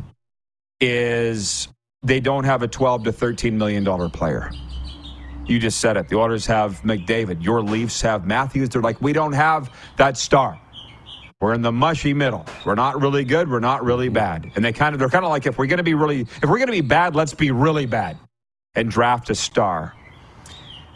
[0.81, 1.69] is
[2.03, 4.51] they don't have a 12 to 13 million dollar player.
[5.47, 6.09] You just said it.
[6.09, 7.43] The Oilers have McDavid.
[7.43, 8.69] Your Leafs have Matthews.
[8.69, 10.61] They're like, we don't have that star.
[11.41, 12.47] We're in the mushy middle.
[12.65, 13.51] We're not really good.
[13.51, 14.51] We're not really bad.
[14.55, 16.65] And they kind of they're kind of like if we're to be really if we're
[16.65, 18.19] to be bad, let's be really bad
[18.75, 19.95] and draft a star,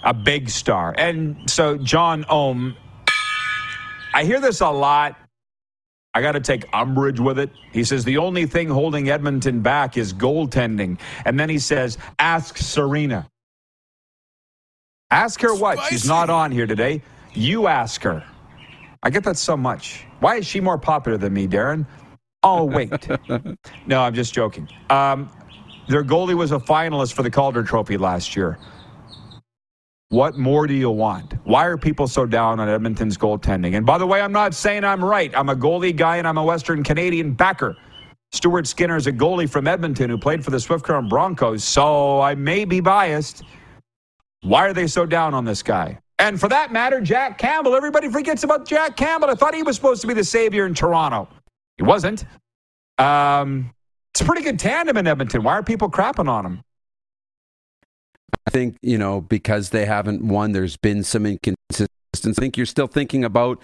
[0.04, 0.94] a big star.
[0.98, 2.76] And so John Ohm,
[4.12, 5.16] I hear this a lot.
[6.14, 7.50] I got to take umbrage with it.
[7.72, 10.98] He says the only thing holding Edmonton back is goaltending.
[11.24, 13.28] And then he says, ask Serena.
[15.10, 15.80] Ask her what?
[15.84, 17.02] She's not on here today.
[17.34, 18.24] You ask her.
[19.02, 20.04] I get that so much.
[20.20, 21.86] Why is she more popular than me, Darren?
[22.42, 23.08] Oh, wait.
[23.86, 24.68] no, I'm just joking.
[24.90, 25.30] Um,
[25.88, 28.58] their goalie was a finalist for the Calder Trophy last year.
[30.10, 31.34] What more do you want?
[31.44, 33.76] Why are people so down on Edmonton's goaltending?
[33.76, 35.34] And by the way, I'm not saying I'm right.
[35.36, 37.76] I'm a goalie guy and I'm a Western Canadian backer.
[38.32, 42.20] Stuart Skinner is a goalie from Edmonton who played for the Swift Current Broncos, so
[42.20, 43.42] I may be biased.
[44.42, 45.98] Why are they so down on this guy?
[46.18, 47.74] And for that matter, Jack Campbell.
[47.74, 49.30] Everybody forgets about Jack Campbell.
[49.30, 51.28] I thought he was supposed to be the savior in Toronto.
[51.76, 52.24] He wasn't.
[52.98, 53.72] Um,
[54.12, 55.42] it's a pretty good tandem in Edmonton.
[55.42, 56.62] Why are people crapping on him?
[58.46, 61.88] I think, you know, because they haven't won, there's been some inconsistency.
[62.14, 63.60] I think you're still thinking about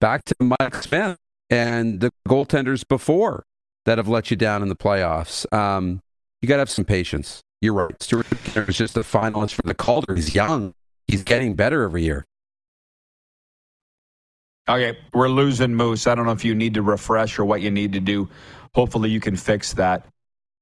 [0.00, 1.16] back to Mike Smith
[1.50, 3.44] and the goaltenders before
[3.84, 5.50] that have let you down in the playoffs.
[5.52, 6.00] Um,
[6.40, 7.42] you got to have some patience.
[7.60, 8.02] You're right.
[8.02, 10.14] Stuart is just a finalist for the Calder.
[10.14, 10.74] He's young.
[11.06, 12.24] He's getting better every year.
[14.68, 16.06] Okay, we're losing Moose.
[16.06, 18.28] I don't know if you need to refresh or what you need to do.
[18.74, 20.06] Hopefully, you can fix that.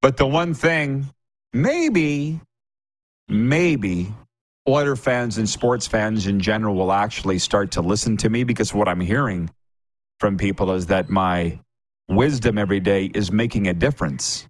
[0.00, 1.08] But the one thing,
[1.52, 2.40] maybe,
[3.32, 4.12] maybe
[4.68, 8.72] Oiler fans and sports fans in general will actually start to listen to me because
[8.72, 9.50] what I'm hearing
[10.20, 11.58] from people is that my
[12.08, 14.46] wisdom every day is making a difference.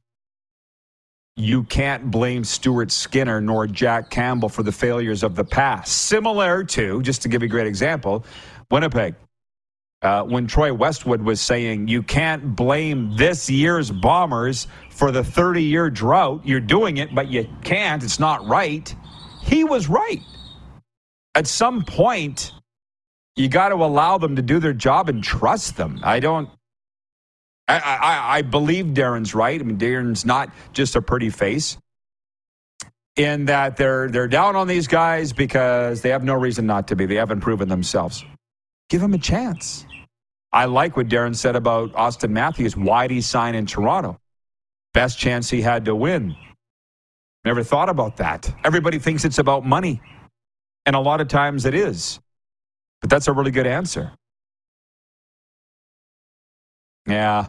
[1.34, 5.92] You can't blame Stuart Skinner nor Jack Campbell for the failures of the past.
[5.92, 8.26] Similar to, just to give you a great example,
[8.70, 9.14] Winnipeg.
[10.02, 15.62] Uh, when Troy Westwood was saying you can't blame this year's Bombers for the 30
[15.62, 16.40] year drought.
[16.44, 18.02] You're doing it, but you can't.
[18.02, 18.94] It's not right.
[19.42, 20.20] He was right.
[21.36, 22.52] At some point,
[23.36, 26.00] you got to allow them to do their job and trust them.
[26.02, 26.48] I don't.
[27.68, 29.60] I, I, I believe Darren's right.
[29.60, 31.78] I mean, Darren's not just a pretty face.
[33.16, 36.96] In that they're they're down on these guys because they have no reason not to
[36.96, 37.06] be.
[37.06, 38.24] They haven't proven themselves.
[38.88, 39.86] Give them a chance.
[40.52, 42.76] I like what Darren said about Auston Matthews.
[42.76, 44.20] Why'd he sign in Toronto?
[44.92, 46.36] Best chance he had to win.
[47.44, 48.54] Never thought about that.
[48.64, 50.00] Everybody thinks it's about money.
[50.84, 52.20] And a lot of times it is.
[53.00, 54.12] But that's a really good answer.
[57.06, 57.46] Yeah.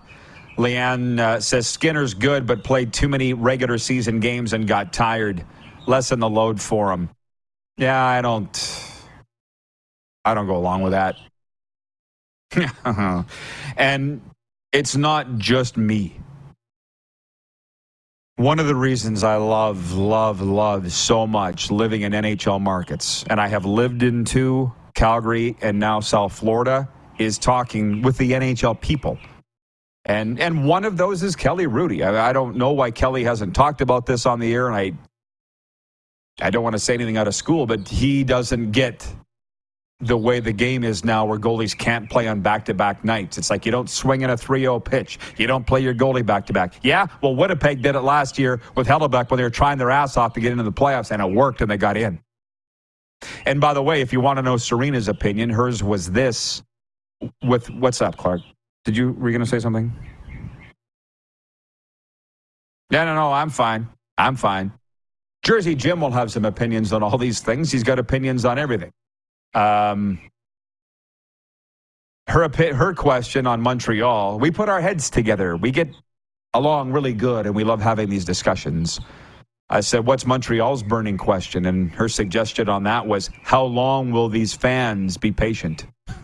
[0.57, 5.45] Leanne uh, says Skinner's good, but played too many regular season games and got tired.
[5.87, 7.09] Lessen the load for him.
[7.77, 8.89] Yeah, I don't.
[10.23, 11.17] I don't go along with that.
[13.77, 14.21] and
[14.71, 16.19] it's not just me.
[18.37, 23.39] One of the reasons I love, love, love so much living in NHL markets, and
[23.39, 26.89] I have lived into Calgary and now South Florida,
[27.19, 29.19] is talking with the NHL people.
[30.05, 32.05] And and one of those is Kelly Hrudey.
[32.05, 34.93] I, I don't know why Kelly hasn't talked about this on the air, and I
[36.41, 39.07] I don't want to say anything out of school, but he doesn't get
[40.05, 43.37] the way the game is now where goalies can't play on back-to-back nights.
[43.37, 45.19] It's like you don't swing in a 3-0 pitch.
[45.37, 46.75] You don't play your goalie back-to-back.
[46.83, 50.17] Yeah, well, Winnipeg did it last year with Hellebuyck when they were trying their ass
[50.17, 52.19] off to get into the playoffs, and it worked, and they got in.
[53.45, 56.61] And by the way, if you want to know Serena's opinion, hers was this
[57.43, 58.41] with what's up, Clark?
[58.85, 59.93] Did you were you going to say something?
[62.91, 63.31] No, no, no.
[63.31, 63.87] I'm fine.
[64.17, 64.73] I'm fine.
[65.43, 67.71] Jersey Jim will have some opinions on all these things.
[67.71, 68.91] He's got opinions on everything.
[69.53, 70.19] Um,
[72.27, 74.39] her her question on Montreal.
[74.39, 75.55] We put our heads together.
[75.57, 75.89] We get
[76.53, 78.99] along really good, and we love having these discussions.
[79.69, 84.29] I said, "What's Montreal's burning question?" And her suggestion on that was, "How long will
[84.29, 85.85] these fans be patient?"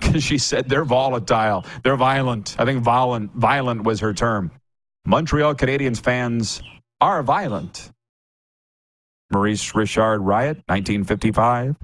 [0.00, 2.56] Because she said they're volatile, they're violent.
[2.58, 4.50] I think violent, violent was her term.
[5.06, 6.62] Montreal Canadiens fans
[7.00, 7.92] are violent.
[9.30, 11.76] Maurice Richard riot, 1955.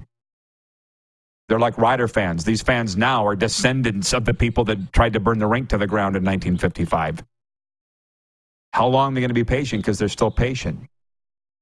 [1.53, 2.43] They're like Rider fans.
[2.43, 5.77] These fans now are descendants of the people that tried to burn the rink to
[5.77, 7.23] the ground in 1955.
[8.71, 9.83] How long are they going to be patient?
[9.83, 10.79] Because they're still patient.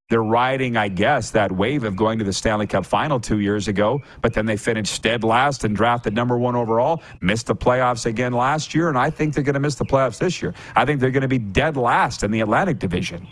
[0.09, 3.67] They're riding, I guess, that wave of going to the Stanley Cup final two years
[3.67, 8.05] ago, but then they finished dead last and drafted number one overall, missed the playoffs
[8.05, 10.53] again last year, and I think they're going to miss the playoffs this year.
[10.73, 13.27] I think they're going to be dead last in the Atlantic Division.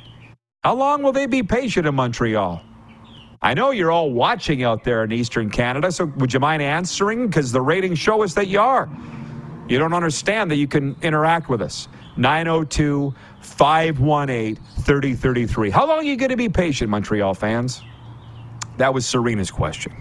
[0.65, 2.62] How long will they be patient in Montreal?
[3.41, 7.28] I know you're all watching out there in Eastern Canada, so would you mind answering?
[7.28, 8.89] Because the ratings show us that you are.
[9.69, 11.88] You don't understand that you can interact with us.
[12.17, 15.69] 902 518 3033.
[15.69, 17.82] How long are you going to be patient, Montreal fans?
[18.78, 19.93] That was Serena's question.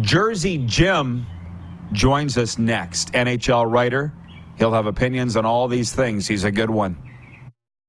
[0.00, 1.26] Jersey Jim
[1.92, 3.12] joins us next.
[3.12, 4.12] NHL writer.
[4.58, 6.26] He'll have opinions on all these things.
[6.26, 6.96] He's a good one.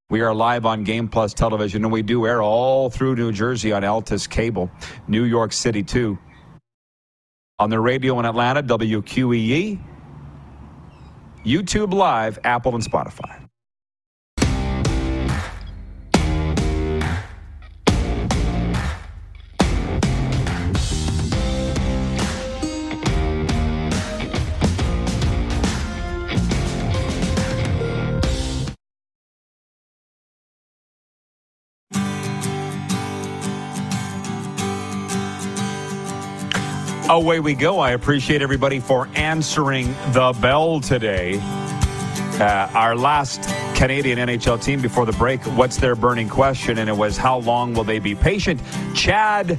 [0.10, 3.74] We are live on Game Plus television, and we do air all through New Jersey
[3.74, 4.72] on Altice Cable,
[5.10, 6.18] New York City, too.
[7.60, 9.78] On the radio in Atlanta, WQEE,
[11.44, 13.47] YouTube Live, Apple, and Spotify.
[37.18, 37.80] Away we go.
[37.80, 41.40] I appreciate everybody for answering the bell today.
[42.40, 43.42] Uh, our last
[43.76, 46.78] Canadian NHL team before the break, what's their burning question?
[46.78, 48.62] And it was, how long will they be patient?
[48.94, 49.58] Chad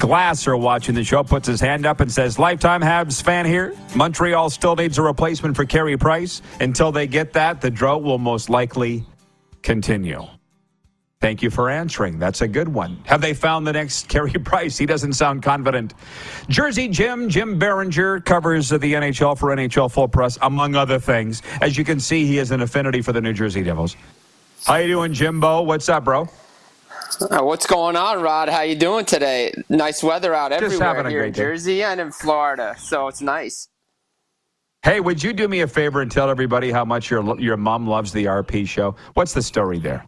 [0.00, 3.72] Glasser watching the show puts his hand up and says, Lifetime Habs fan here.
[3.94, 6.42] Montreal still needs a replacement for Carey Price.
[6.60, 9.04] Until they get that, the drought will most likely
[9.62, 10.26] continue.
[11.20, 12.18] Thank you for answering.
[12.18, 13.00] That's a good one.
[13.06, 14.76] Have they found the next Carey Price?
[14.76, 15.94] He doesn't sound confident.
[16.48, 21.42] Jersey Jim, Jim Biringer covers the NHL for NHL Full Press, among other things.
[21.60, 23.96] As you can see, he has an affinity for the New Jersey Devils.
[24.66, 25.62] How you doing, Jimbo?
[25.62, 26.28] What's up, bro?
[27.20, 28.48] Uh, what's going on, Rod?
[28.48, 29.54] How you doing today?
[29.68, 31.40] Nice weather out Just everywhere here in day.
[31.40, 33.68] Jersey and in Florida, so it's nice.
[34.82, 37.86] Hey, would you do me a favor and tell everybody how much your your mom
[37.86, 38.96] loves the RP show?
[39.14, 40.04] What's the story there?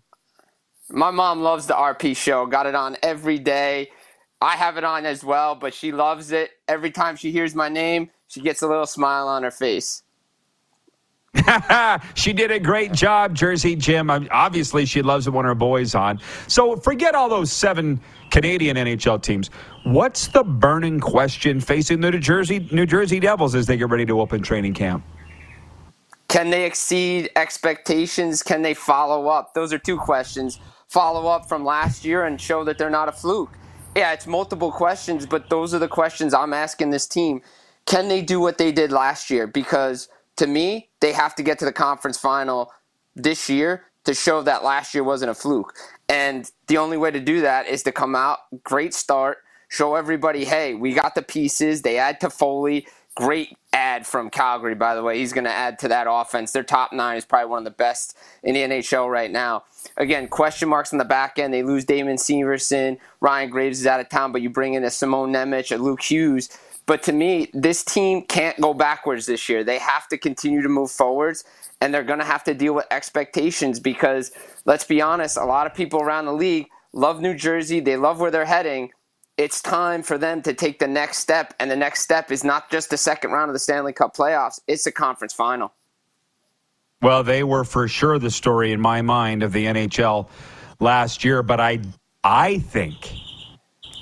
[0.91, 2.47] My mom loves the RP show.
[2.47, 3.91] Got it on every day.
[4.41, 6.51] I have it on as well, but she loves it.
[6.67, 10.03] Every time she hears my name, she gets a little smile on her face.
[12.15, 14.11] she did a great job, Jersey Jim.
[14.11, 16.21] Obviously, she loves it when her boy's on.
[16.47, 19.51] So forget all those seven Canadian NHL teams.
[19.85, 24.07] What's the burning question facing the New Jersey New Jersey Devils as they get ready
[24.07, 25.05] to open training camp?
[26.29, 28.43] Can they exceed expectations?
[28.43, 29.55] Can they follow up?
[29.55, 33.13] Those are two questions follow up from last year and show that they're not a
[33.13, 33.53] fluke?
[33.97, 37.43] Yeah, it's multiple questions, but those are the questions I'm asking this team.
[37.87, 39.47] Can they do what they did last year?
[39.47, 42.73] Because to me, they have to get to the conference final
[43.17, 45.75] this year to show that last year wasn't a fluke.
[46.09, 50.45] And the only way to do that is to come out, great start, show everybody,
[50.45, 51.83] hey, we got the pieces.
[51.83, 52.87] They add Toffoli,
[53.19, 55.19] Great add from Calgary, by the way.
[55.19, 56.53] He's going to add to that offense.
[56.53, 59.65] Their top nine is probably one of the best in the NHL right now.
[59.97, 61.53] Again, question marks on the back end.
[61.53, 62.99] They lose Damon Severson.
[63.21, 66.01] Ryan Graves is out of town, but you bring in a Simon Nemec, a Luke
[66.01, 66.49] Hughes.
[66.87, 69.65] But to me, this team can't go backwards this year.
[69.65, 71.43] They have to continue to move forwards,
[71.81, 74.31] and they're going to have to deal with expectations because,
[74.65, 77.81] let's be honest, a lot of people around the league love New Jersey.
[77.81, 78.93] They love where they're heading
[79.39, 81.55] it's time for them to take the next step.
[81.59, 84.61] And the next step is not just the second round of the Stanley Cup playoffs,
[84.67, 85.73] it's the conference final.
[87.01, 90.29] Well, they were for sure the story in my mind of the NHL
[90.81, 91.81] last year, but I
[92.25, 93.13] I think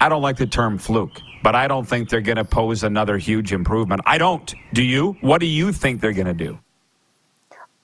[0.00, 3.18] I don't like the term fluke, but I don't think they're going to pose another
[3.18, 4.00] huge improvement.
[4.06, 4.54] I don't.
[4.72, 5.18] Do you?
[5.20, 6.58] What do you think they're going to do?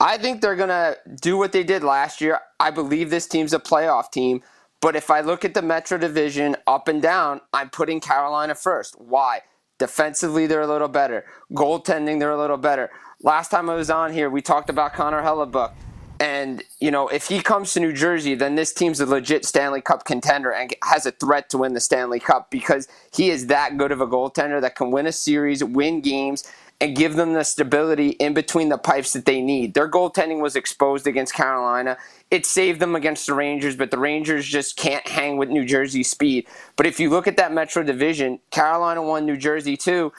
[0.00, 2.40] I think they're going to do what they did last year.
[2.58, 4.42] I believe this team's a playoff team.
[4.82, 9.00] But if I look at the Metro Division up and down, I'm putting Carolina first.
[9.00, 9.42] Why?
[9.78, 11.24] Defensively, they're a little better.
[11.52, 12.90] Goaltending, they're a little better.
[13.22, 15.72] Last time I was on here, we talked about Connor Hellebuyck.
[16.20, 19.80] And, you know, if he comes to New Jersey, then this team's a legit Stanley
[19.80, 23.76] Cup contender and has a threat to win the Stanley Cup because he is that
[23.76, 26.48] good of a goaltender that can win a series, win games,
[26.80, 29.74] and give them the stability in between the pipes that they need.
[29.74, 31.96] Their goaltending was exposed against Carolina.
[32.28, 36.10] It saved them against the Rangers, but the Rangers just can't hang with New Jersey's
[36.10, 36.46] speed.
[36.74, 40.12] But if you look at that Metro division, Carolina won New Jersey too.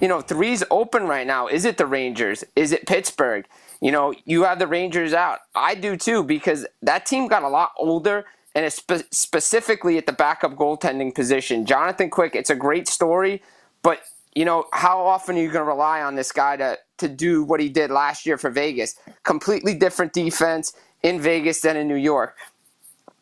[0.00, 1.48] You know, three's open right now.
[1.48, 2.44] Is it the Rangers?
[2.54, 3.46] Is it Pittsburgh?
[3.80, 5.40] You know, you have the Rangers out.
[5.54, 8.24] I do too because that team got a lot older
[8.54, 11.66] and it's spe- specifically at the backup goaltending position.
[11.66, 13.42] Jonathan Quick, it's a great story,
[13.82, 14.00] but
[14.34, 17.42] you know, how often are you going to rely on this guy to, to do
[17.42, 18.94] what he did last year for Vegas?
[19.24, 22.36] Completely different defense in Vegas than in New York.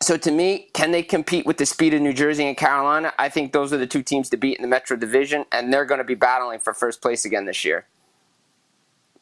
[0.01, 3.13] So to me, can they compete with the speed of New Jersey and Carolina?
[3.19, 5.85] I think those are the two teams to beat in the Metro Division, and they're
[5.85, 7.87] going to be battling for first place again this year.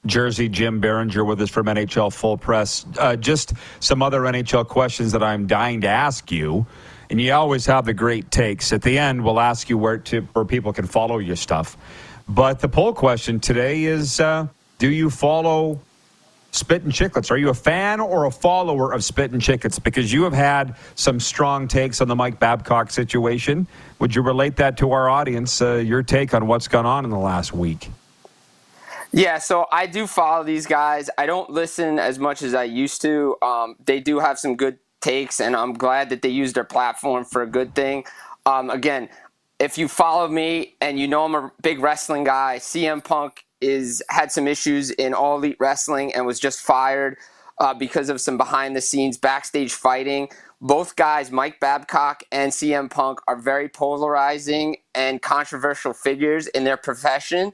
[0.05, 2.85] Jersey, Jim Biringer with us from NHL Full Press.
[2.99, 6.67] Uh, just some other NHL questions that I'm dying to ask you
[7.13, 8.73] and you always have the great takes.
[8.73, 11.77] At the end, we'll ask you where to where people can follow your stuff.
[12.27, 14.47] But the poll question today is: uh,
[14.79, 15.79] Do you follow
[16.53, 17.31] Spittin' Chiclets?
[17.31, 19.81] Are you a fan or a follower of Spittin' Chiclets?
[19.81, 23.67] Because you have had some strong takes on the Mike Babcock situation.
[23.99, 25.61] Would you relate that to our audience?
[25.61, 27.91] Uh, your take on what's gone on in the last week?
[29.13, 31.11] Yeah, so I do follow these guys.
[31.19, 33.37] I don't listen as much as I used to.
[33.43, 37.25] Um, they do have some good takes, and I'm glad that they use their platform
[37.25, 38.05] for a good thing.
[38.47, 39.09] Um, again,
[39.59, 44.03] if you follow me and you know I'm a big wrestling guy, CM Punk is
[44.11, 47.19] had some issues in All Elite Wrestling and was just fired
[47.61, 50.29] uh, because of some behind the scenes backstage fighting.
[50.63, 56.79] Both guys, Mike Babcock and CM Punk, are very polarizing and controversial figures in their
[56.79, 57.53] profession.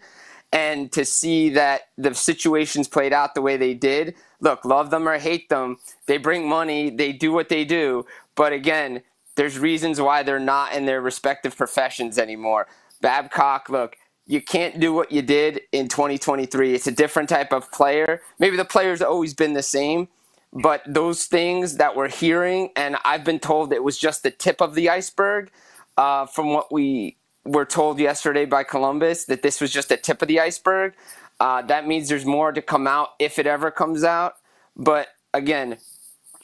[0.52, 5.08] And to see that the situations played out the way they did, look, love them
[5.08, 8.06] or hate them, they bring money, they do what they do.
[8.34, 9.02] But again,
[9.36, 12.66] there's reasons why they're not in their respective professions anymore.
[13.00, 13.96] Babcock, look,
[14.26, 16.74] you can't do what you did in 2023.
[16.74, 18.22] It's a different type of player.
[18.38, 20.08] Maybe the player's always been the same,
[20.52, 24.60] but those things that we're hearing, and I've been told it was just the tip
[24.62, 25.50] of the iceberg
[25.96, 27.17] uh, from what we
[27.48, 30.94] were told yesterday by Columbus, that this was just the tip of the iceberg.
[31.40, 34.34] Uh, that means there's more to come out if it ever comes out.
[34.76, 35.78] But again,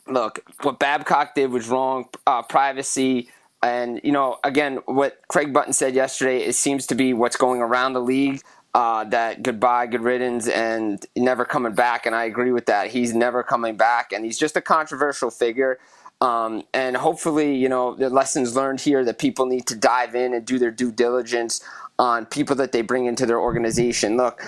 [0.07, 2.09] look, what Babcock did was wrong.
[2.27, 3.29] Uh, privacy.
[3.63, 7.61] And, you know, again, what Craig Button said yesterday, it seems to be what's going
[7.61, 8.41] around the league.
[8.75, 12.07] Uh, that goodbye, good riddance, and never coming back.
[12.07, 12.89] And I agree with that.
[12.91, 15.79] He's never coming back, and he's just a controversial figure.
[16.25, 20.33] Um, and hopefully, you know, the lessons learned here that people need to dive in
[20.33, 21.62] and do their due diligence
[21.99, 24.16] on people that they bring into their organization.
[24.16, 24.43] Look,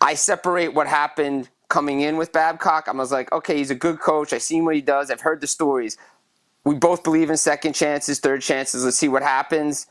[0.00, 2.88] I separate what happened coming in with Babcock.
[2.88, 4.32] I was like, okay, he's a good coach.
[4.32, 5.12] I've seen what he does.
[5.12, 5.96] I've heard the stories.
[6.64, 8.84] We both believe in second chances, third chances.
[8.84, 9.86] Let's see what happens.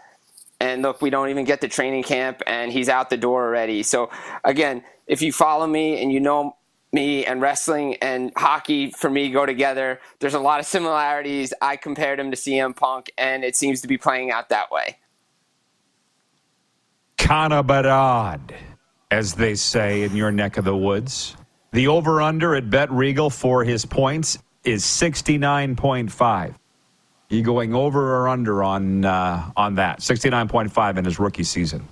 [0.59, 3.83] And look, we don't even get to training camp, and he's out the door already.
[3.83, 4.11] So,
[4.43, 6.57] again, if you follow me and you know
[6.91, 11.53] me and wrestling and hockey for me go together, there's a lot of similarities.
[11.61, 14.97] I compared him to CM Punk, and it seems to be playing out that way.
[17.17, 18.53] Connor Bedard
[19.11, 21.35] as they say in your neck of the woods.
[21.73, 26.55] The over under at Bet Regal for his points is 69.5.
[27.29, 29.99] You going over or under on uh, on that?
[29.99, 31.87] 69.5 in his rookie season.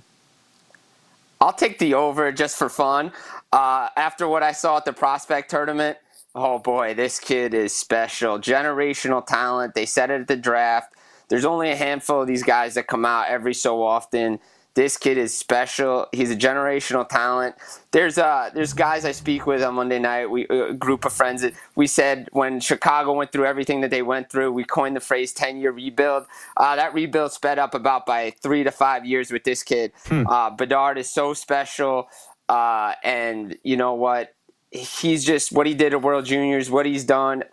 [1.40, 3.12] I'll take the over just for fun.
[3.52, 5.98] Uh, after what I saw at the prospect tournament,
[6.34, 8.38] oh boy, this kid is special.
[8.38, 9.74] Generational talent.
[9.74, 10.94] They said it at the draft.
[11.28, 14.38] There's only a handful of these guys that come out every so often
[14.74, 16.06] This kid is special.
[16.12, 17.56] He's a generational talent.
[17.92, 20.30] There's uh there's guys I speak with on Monday night.
[20.30, 24.02] We a group of friends that we said when Chicago went through everything that they
[24.02, 26.26] went through, we coined the phrase 10 year rebuild.
[26.56, 29.92] Uh, that rebuild sped up about by three to five years with this kid.
[30.28, 32.08] Uh, Bedard is so special,
[32.50, 34.34] uh, and you know what?
[34.72, 37.44] He's just what he did at World Juniors, what he's done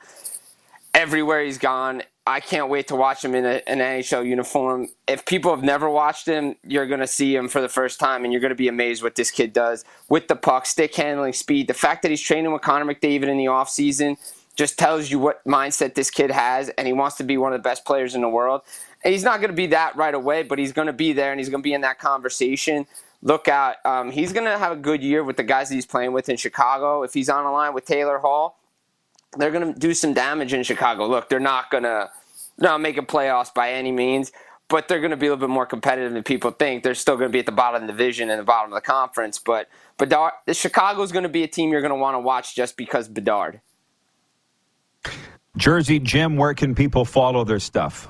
[0.97, 2.01] everywhere he's gone.
[2.25, 4.87] I can't wait to watch him in a, an NHL uniform.
[5.07, 8.23] If people have never watched him, you're going to see him for the first time,
[8.23, 11.33] and you're going to be amazed what this kid does with the puck, stick handling,
[11.33, 11.67] speed.
[11.67, 14.17] The fact that he's training with Connor McDavid in the offseason
[14.55, 17.59] just tells you what mindset this kid has, and he wants to be one of
[17.59, 18.61] the best players in the world.
[19.03, 21.31] And he's not going to be that right away, but he's going to be there,
[21.31, 22.87] and he's going to be in that conversation.
[23.21, 23.77] Look out.
[23.83, 26.29] Um, he's going to have a good year with the guys that he's playing with
[26.29, 27.03] in Chicago.
[27.03, 28.59] If he's on a line with Taylor Hall,
[29.37, 31.07] they're going to do some damage in Chicago.
[31.07, 32.09] Look, they're not going to
[32.57, 34.31] not make a playoffs by any means,
[34.67, 36.83] but they're going to be a little bit more competitive than people think.
[36.83, 38.75] They're still going to be at the bottom of the division and the bottom of
[38.75, 42.15] the conference, but Bedard, Chicago is going to be a team you're going to want
[42.15, 43.61] to watch just because Bedard.
[45.55, 48.07] Jersey Jim, where can people follow their stuff?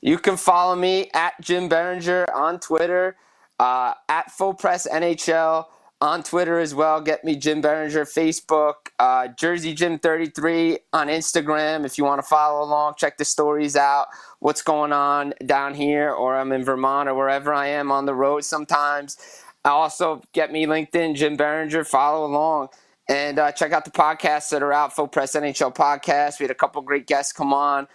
[0.00, 3.16] You can follow me at Jim Biringer on Twitter,
[3.58, 5.66] uh, at Full Press NHL
[6.00, 7.00] on Twitter as well.
[7.00, 11.84] Get me Jim Biringer, Facebook, uh, Jersey Jim 33 on Instagram.
[11.84, 14.06] If you want to follow along, check the stories out.
[14.38, 18.14] What's going on down here, or I'm in Vermont, or wherever I am on the
[18.14, 19.16] road sometimes.
[19.64, 21.86] Also, get me LinkedIn, Jim Biringer.
[21.86, 22.68] Follow along.
[23.08, 26.38] And uh, check out the podcasts that are out, Full Press NHL podcast.
[26.38, 27.88] We had a couple great guests come on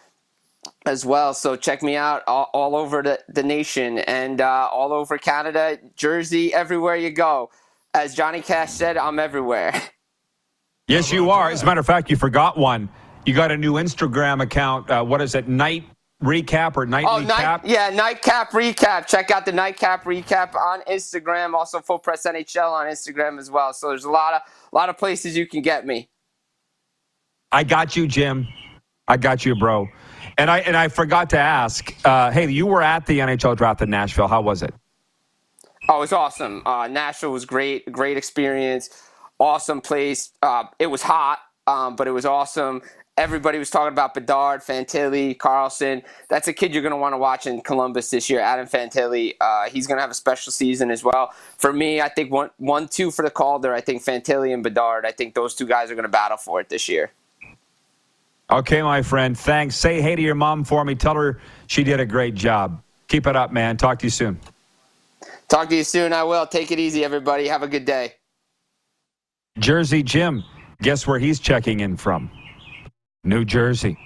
[0.86, 1.34] as well.
[1.34, 5.78] So check me out all, all over the, the nation and uh, all over Canada,
[5.96, 7.50] Jersey, everywhere you go.
[7.94, 9.74] As Johnny Cash said, I'm everywhere.
[10.90, 11.50] Yes, you are.
[11.50, 12.90] As a matter of fact, you forgot one.
[13.26, 14.90] You got a new Instagram account.
[14.90, 15.48] Uh, what is it?
[15.48, 15.86] Night
[16.22, 17.28] recap or night Oh, recap?
[17.28, 19.08] night, yeah, nightcap recap.
[19.08, 21.54] Check out the nightcap recap on Instagram.
[21.54, 23.72] Also, Full Press NHL on Instagram as well.
[23.72, 24.42] So there's a lot of
[24.72, 26.10] a lot of places you can get me.
[27.52, 28.46] I got you, Jim.
[29.08, 29.88] I got you, bro.
[30.38, 31.94] And I and I forgot to ask.
[32.06, 34.28] Uh, hey, you were at the NHL draft in Nashville.
[34.28, 34.74] How was it?
[35.90, 36.62] Oh, it was awesome.
[36.66, 38.90] Uh, Nashville was great, great experience,
[39.38, 40.32] awesome place.
[40.42, 42.82] Uh, it was hot, um, but it was awesome.
[43.16, 46.02] Everybody was talking about Bedard, Fantilli, Carlsson.
[46.30, 48.40] That's a kid you're going to want to watch in Columbus this year.
[48.40, 51.32] Adam Fantilli, uh, he's going to have a special season as well.
[51.58, 53.72] For me, I think one, one, two for the Calder.
[53.72, 55.06] I think Fantilli and Bedard.
[55.06, 57.12] I think those two guys are going to battle for it this year.
[58.54, 59.36] Okay, my friend.
[59.36, 59.76] Thanks.
[59.76, 60.94] Say hey to your mom for me.
[60.94, 62.84] Tell her she did a great job.
[63.08, 63.78] Keep it up, man.
[63.78, 64.40] Talk to you soon.
[65.50, 66.14] Talk to you soon.
[66.14, 66.46] I will.
[66.46, 67.48] Take it easy, everybody.
[67.48, 68.14] Have a good day.
[69.58, 70.44] Jersey Jim.
[70.84, 72.30] Guess where he's checking in from?
[73.24, 73.98] New Jersey.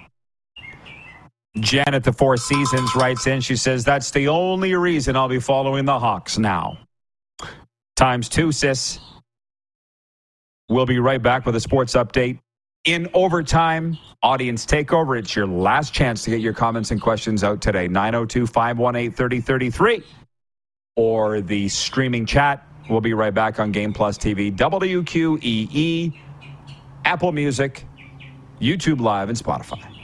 [1.60, 3.42] Janet, the Four Seasons, writes in.
[3.42, 6.78] She says, That's the only reason I'll be following the Hawks now.
[7.96, 8.98] Times two, sis.
[10.70, 12.38] We'll be right back with a sports update.
[12.88, 15.18] In overtime, audience takeover.
[15.18, 17.86] It's your last chance to get your comments and questions out today.
[17.86, 20.02] 902 518 3033
[20.96, 22.66] or the streaming chat.
[22.88, 26.18] We'll be right back on Game Plus TV, WQEE,
[27.04, 27.84] Apple Music,
[28.58, 29.97] YouTube Live, and Spotify.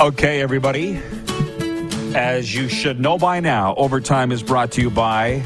[0.00, 0.98] Okay, everybody.
[2.16, 5.42] As you should know by now, Overtime is brought to you by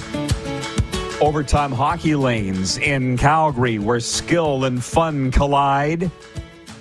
[1.21, 6.09] Overtime Hockey Lanes in Calgary, where skill and fun collide.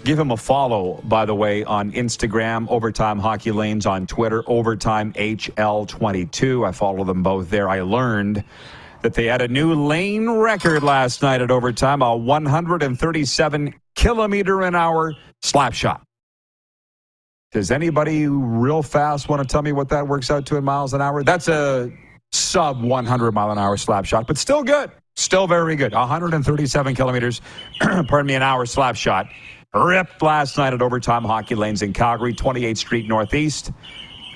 [0.03, 5.11] Give him a follow, by the way, on Instagram, Overtime Hockey Lanes, on Twitter, Overtime
[5.13, 6.67] HL22.
[6.67, 7.69] I follow them both there.
[7.69, 8.43] I learned
[9.01, 14.75] that they had a new lane record last night at Overtime, a 137 kilometer an
[14.75, 16.05] hour slap shot.
[17.53, 20.95] Does anybody real fast want to tell me what that works out to in miles
[20.95, 21.23] an hour?
[21.23, 21.91] That's a
[22.31, 24.89] sub 100 mile an hour slap shot, but still good.
[25.15, 25.93] Still very good.
[25.93, 27.41] 137 kilometers,
[27.79, 29.27] pardon me, an hour slap shot.
[29.71, 33.71] Ripped last night at Overtime Hockey Lanes in Calgary, 28th Street Northeast.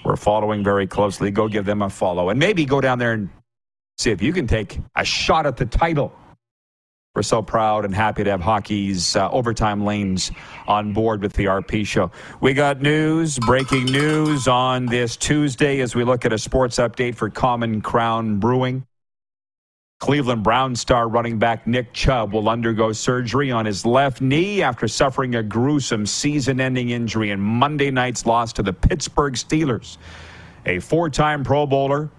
[0.05, 1.31] We're following very closely.
[1.31, 2.29] Go give them a follow.
[2.29, 3.31] And maybe go down there and
[3.97, 6.13] see if you can take a shot at the title.
[7.17, 10.31] We're so proud and happy to have hockey's uh, overtime lanes
[10.67, 12.11] on board with the RP show.
[12.41, 17.15] We got news, breaking news on this Tuesday as we look at a sports update
[17.15, 18.85] for Common Crown Brewing.
[19.99, 24.87] Cleveland Brown star running back Nick Chubb will undergo surgery on his left knee after
[24.87, 29.97] suffering a gruesome season ending injury in Monday night's loss to the Pittsburgh Steelers.
[30.67, 32.11] A four time Pro Bowler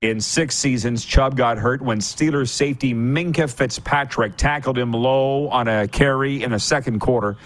[0.00, 5.66] in six seasons, Chubb got hurt when Steelers safety Minkah Fitzpatrick tackled him low on
[5.66, 7.36] a carry in the second quarter.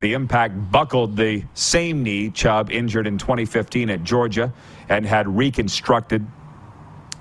[0.00, 4.50] The impact buckled the same knee Chubb injured in 2015 at Georgia
[4.88, 6.26] and had reconstructed.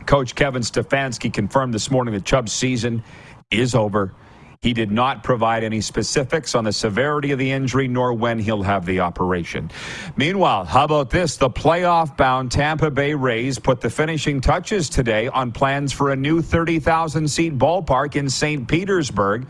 [0.06, 3.04] Coach Kevin Stefanski confirmed this morning that Chubb's season
[3.52, 4.14] is over.
[4.62, 8.64] He did not provide any specifics on the severity of the injury nor when he'll
[8.64, 9.72] have the operation.
[10.18, 11.38] Meanwhile, how about this?
[11.38, 16.16] The playoff bound Tampa Bay Rays put the finishing touches today on plans for a
[16.18, 18.68] new 30,000 seat ballpark in St.
[18.68, 19.48] Petersburg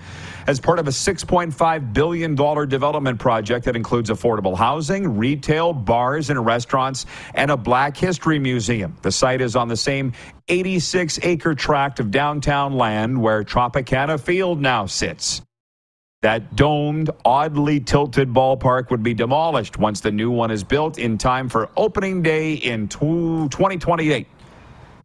[0.49, 6.43] as part of a $6.5 billion development project that includes affordable housing, retail, bars and
[6.43, 8.97] restaurants, and a Black History Museum.
[9.03, 10.11] The site is on the same
[10.47, 15.43] 86 acre tract of downtown land where Tropicana Field now sits.
[16.23, 21.19] That domed, oddly tilted ballpark would be demolished once the new one is built in
[21.19, 24.25] time for opening day in 2028,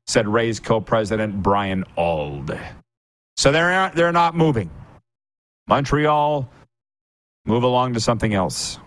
[0.06, 2.58] said Rays co president Brian Auld.
[3.36, 4.70] So they're, they're not moving.
[5.66, 6.50] Montreal,
[7.46, 8.78] move along to something else.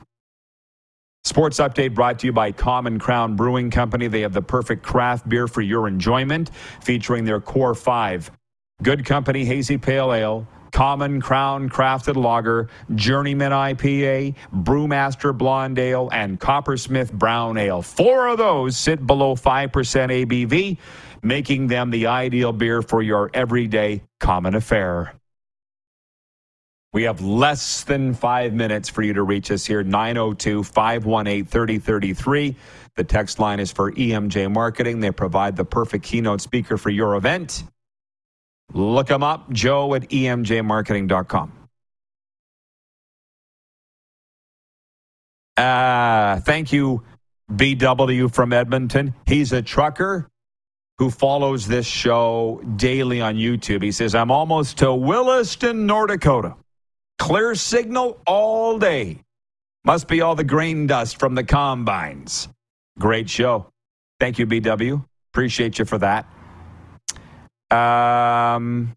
[1.24, 4.08] Sports update brought to you by Common Crown Brewing Company.
[4.08, 6.52] They have the perfect craft beer for your enjoyment,
[6.82, 8.32] featuring their core five
[8.84, 16.40] Good Company Hazy Pale Ale, Common Crown Crafted Lager, Journeyman IPA, Brewmaster Blonde Ale, and
[16.40, 17.82] Coppersmith Brown Ale.
[17.82, 20.78] Four of those sit below 5% ABV,
[21.24, 25.14] making them the ideal beer for your everyday common affair.
[26.98, 32.56] We have less than five minutes for you to reach us here 902 518 3033.
[32.96, 35.00] The text line is for EMJ Marketing.
[35.00, 37.66] They provide the perfect keynote speaker for your event.
[38.74, 41.52] Look them up, joe at emjmarketing.com.
[45.56, 47.04] Uh, thank you,
[47.52, 49.14] BW from Edmonton.
[49.28, 50.28] He's a trucker
[50.98, 53.84] who follows this show daily on YouTube.
[53.84, 56.56] He says, I'm almost to Williston, North Dakota.
[57.20, 59.24] Clear signal all day.
[59.84, 62.48] Must be all the grain dust from the combines.
[63.00, 63.70] Great show.
[64.20, 65.04] Thank you, BW.
[65.32, 66.28] Appreciate you for that.
[67.70, 68.96] Um,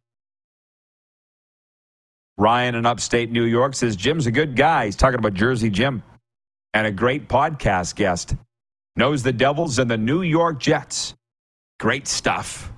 [2.39, 4.87] Ryan in upstate New York says Jim's a good guy.
[4.87, 6.03] He's talking about Jersey Jim
[6.73, 8.35] and a great podcast guest.
[8.97, 11.15] Knows the Devils and the New York Jets.
[11.79, 12.73] Great stuff.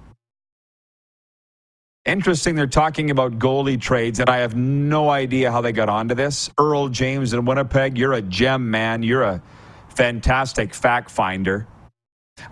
[2.05, 6.17] Interesting, they're talking about goalie trades, and I have no idea how they got onto
[6.17, 6.51] this.
[6.59, 9.05] Earl James in Winnipeg, you're a gem, man.
[9.05, 9.43] You're a
[9.91, 11.69] fantastic fact finder.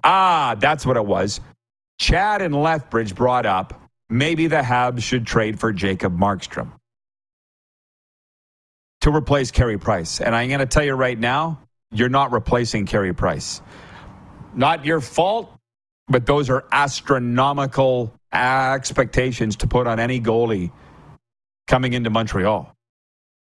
[0.05, 1.41] Ah, that's what it was.
[1.99, 6.71] Chad and Lethbridge brought up maybe the Habs should trade for Jacob Markstrom
[9.01, 10.21] to replace Carey Price.
[10.21, 13.63] And I'm going to tell you right now, you're not replacing Carey Price.
[14.55, 15.53] Not your fault,
[16.07, 20.71] but those are astronomical expectations to put on any goalie
[21.67, 22.75] coming into Montreal.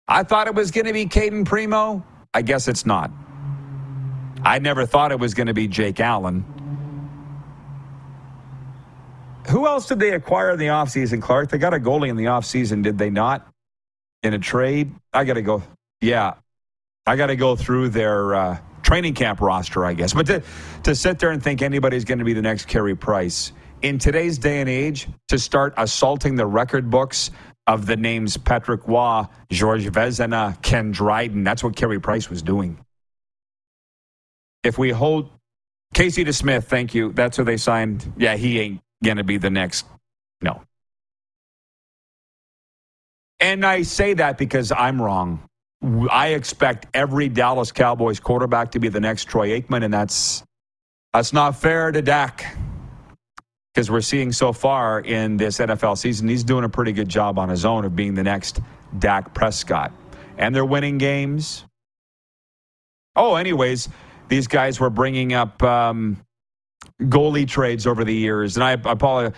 [0.07, 2.05] I thought it was going to be Cayden Primeau.
[2.35, 3.11] I guess it's not.
[4.43, 6.45] I never thought it was going to be Jake Allen.
[9.49, 11.51] Who else did they acquire in the offseason, Clark?
[11.51, 13.47] They got a goalie in the offseason, did they not?
[14.22, 14.93] In a trade?
[15.12, 15.62] I got to go.
[16.01, 16.35] Yeah.
[17.07, 20.14] I got to go through their uh, training camp roster, I guess.
[20.14, 20.43] But to,
[20.85, 23.53] to sit there and think anybody's going to be the next Carey Price
[23.83, 27.31] in today's day and age, to start assaulting the record books
[27.66, 32.79] of the names Patrick Roy, George Vezina, Ken Dryden, that's what Carey Price was doing.
[34.62, 35.31] If we hold
[35.95, 37.12] Casey DeSmith, thank you.
[37.12, 38.12] That's who they signed.
[38.16, 39.87] Yeah, he ain't going to be the next.
[40.41, 40.62] No.
[43.41, 45.43] And I say that because I'm wrong.
[46.11, 50.43] I expect every Dallas Cowboys quarterback to be the next Troy Aikman, and that's
[51.12, 52.57] that's not fair to Dak
[53.75, 57.39] because we're seeing so far in this NFL season, he's doing a pretty good job
[57.41, 58.61] on his own of being the next
[59.01, 59.93] Dak Prescott,
[60.39, 61.64] and they're winning games.
[63.16, 63.89] Oh, anyways,
[64.29, 66.25] these guys were bringing up um,
[67.03, 69.37] goalie trades over the years, and I, I apologize.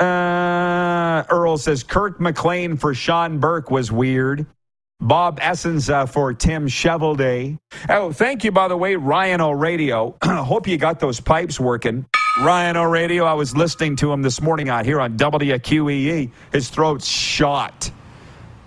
[0.00, 4.46] Uh, Earl says Kirk McLean for Sean Burke was weird.
[5.00, 7.56] Bob Essensa uh, for Tim Cheveldae.
[7.88, 10.16] Oh, thank you, by the way, Ryan O'Radio.
[10.24, 12.04] Hope you got those pipes working.
[12.40, 16.30] Ryan O'Radio, I was listening to him this morning out here on WQEE.
[16.52, 17.90] His throat's shot.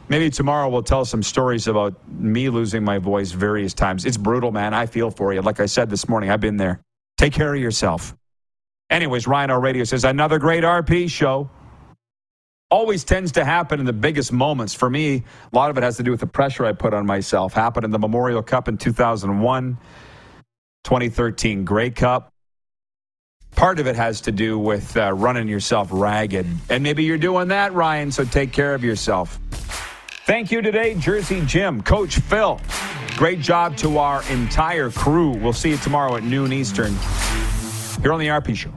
[0.10, 4.04] Maybe tomorrow we'll tell some stories about me losing my voice various times.
[4.04, 4.74] It's brutal, man.
[4.74, 5.42] I feel for you.
[5.42, 6.82] Like I said this morning, I've been there.
[7.18, 8.14] Take care of yourself.
[8.90, 11.50] Anyways, Ryan Radio says another great RP show.
[12.70, 14.74] Always tends to happen in the biggest moments.
[14.74, 17.06] For me, a lot of it has to do with the pressure I put on
[17.06, 17.54] myself.
[17.54, 19.78] Happened in the Memorial Cup in 2001,
[20.84, 22.31] 2013 Grey Cup.
[23.56, 26.48] Part of it has to do with uh, running yourself ragged.
[26.70, 29.40] And maybe you're doing that, Ryan, so take care of yourself.
[30.26, 32.60] Thank you today, Jersey Jim, Coach Phil.
[33.18, 35.32] Great job to our entire crew.
[35.32, 36.96] We'll see you tomorrow at noon Eastern
[38.02, 38.72] here on the RP Show.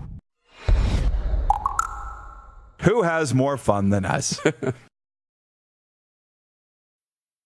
[2.83, 4.41] Who has more fun than us?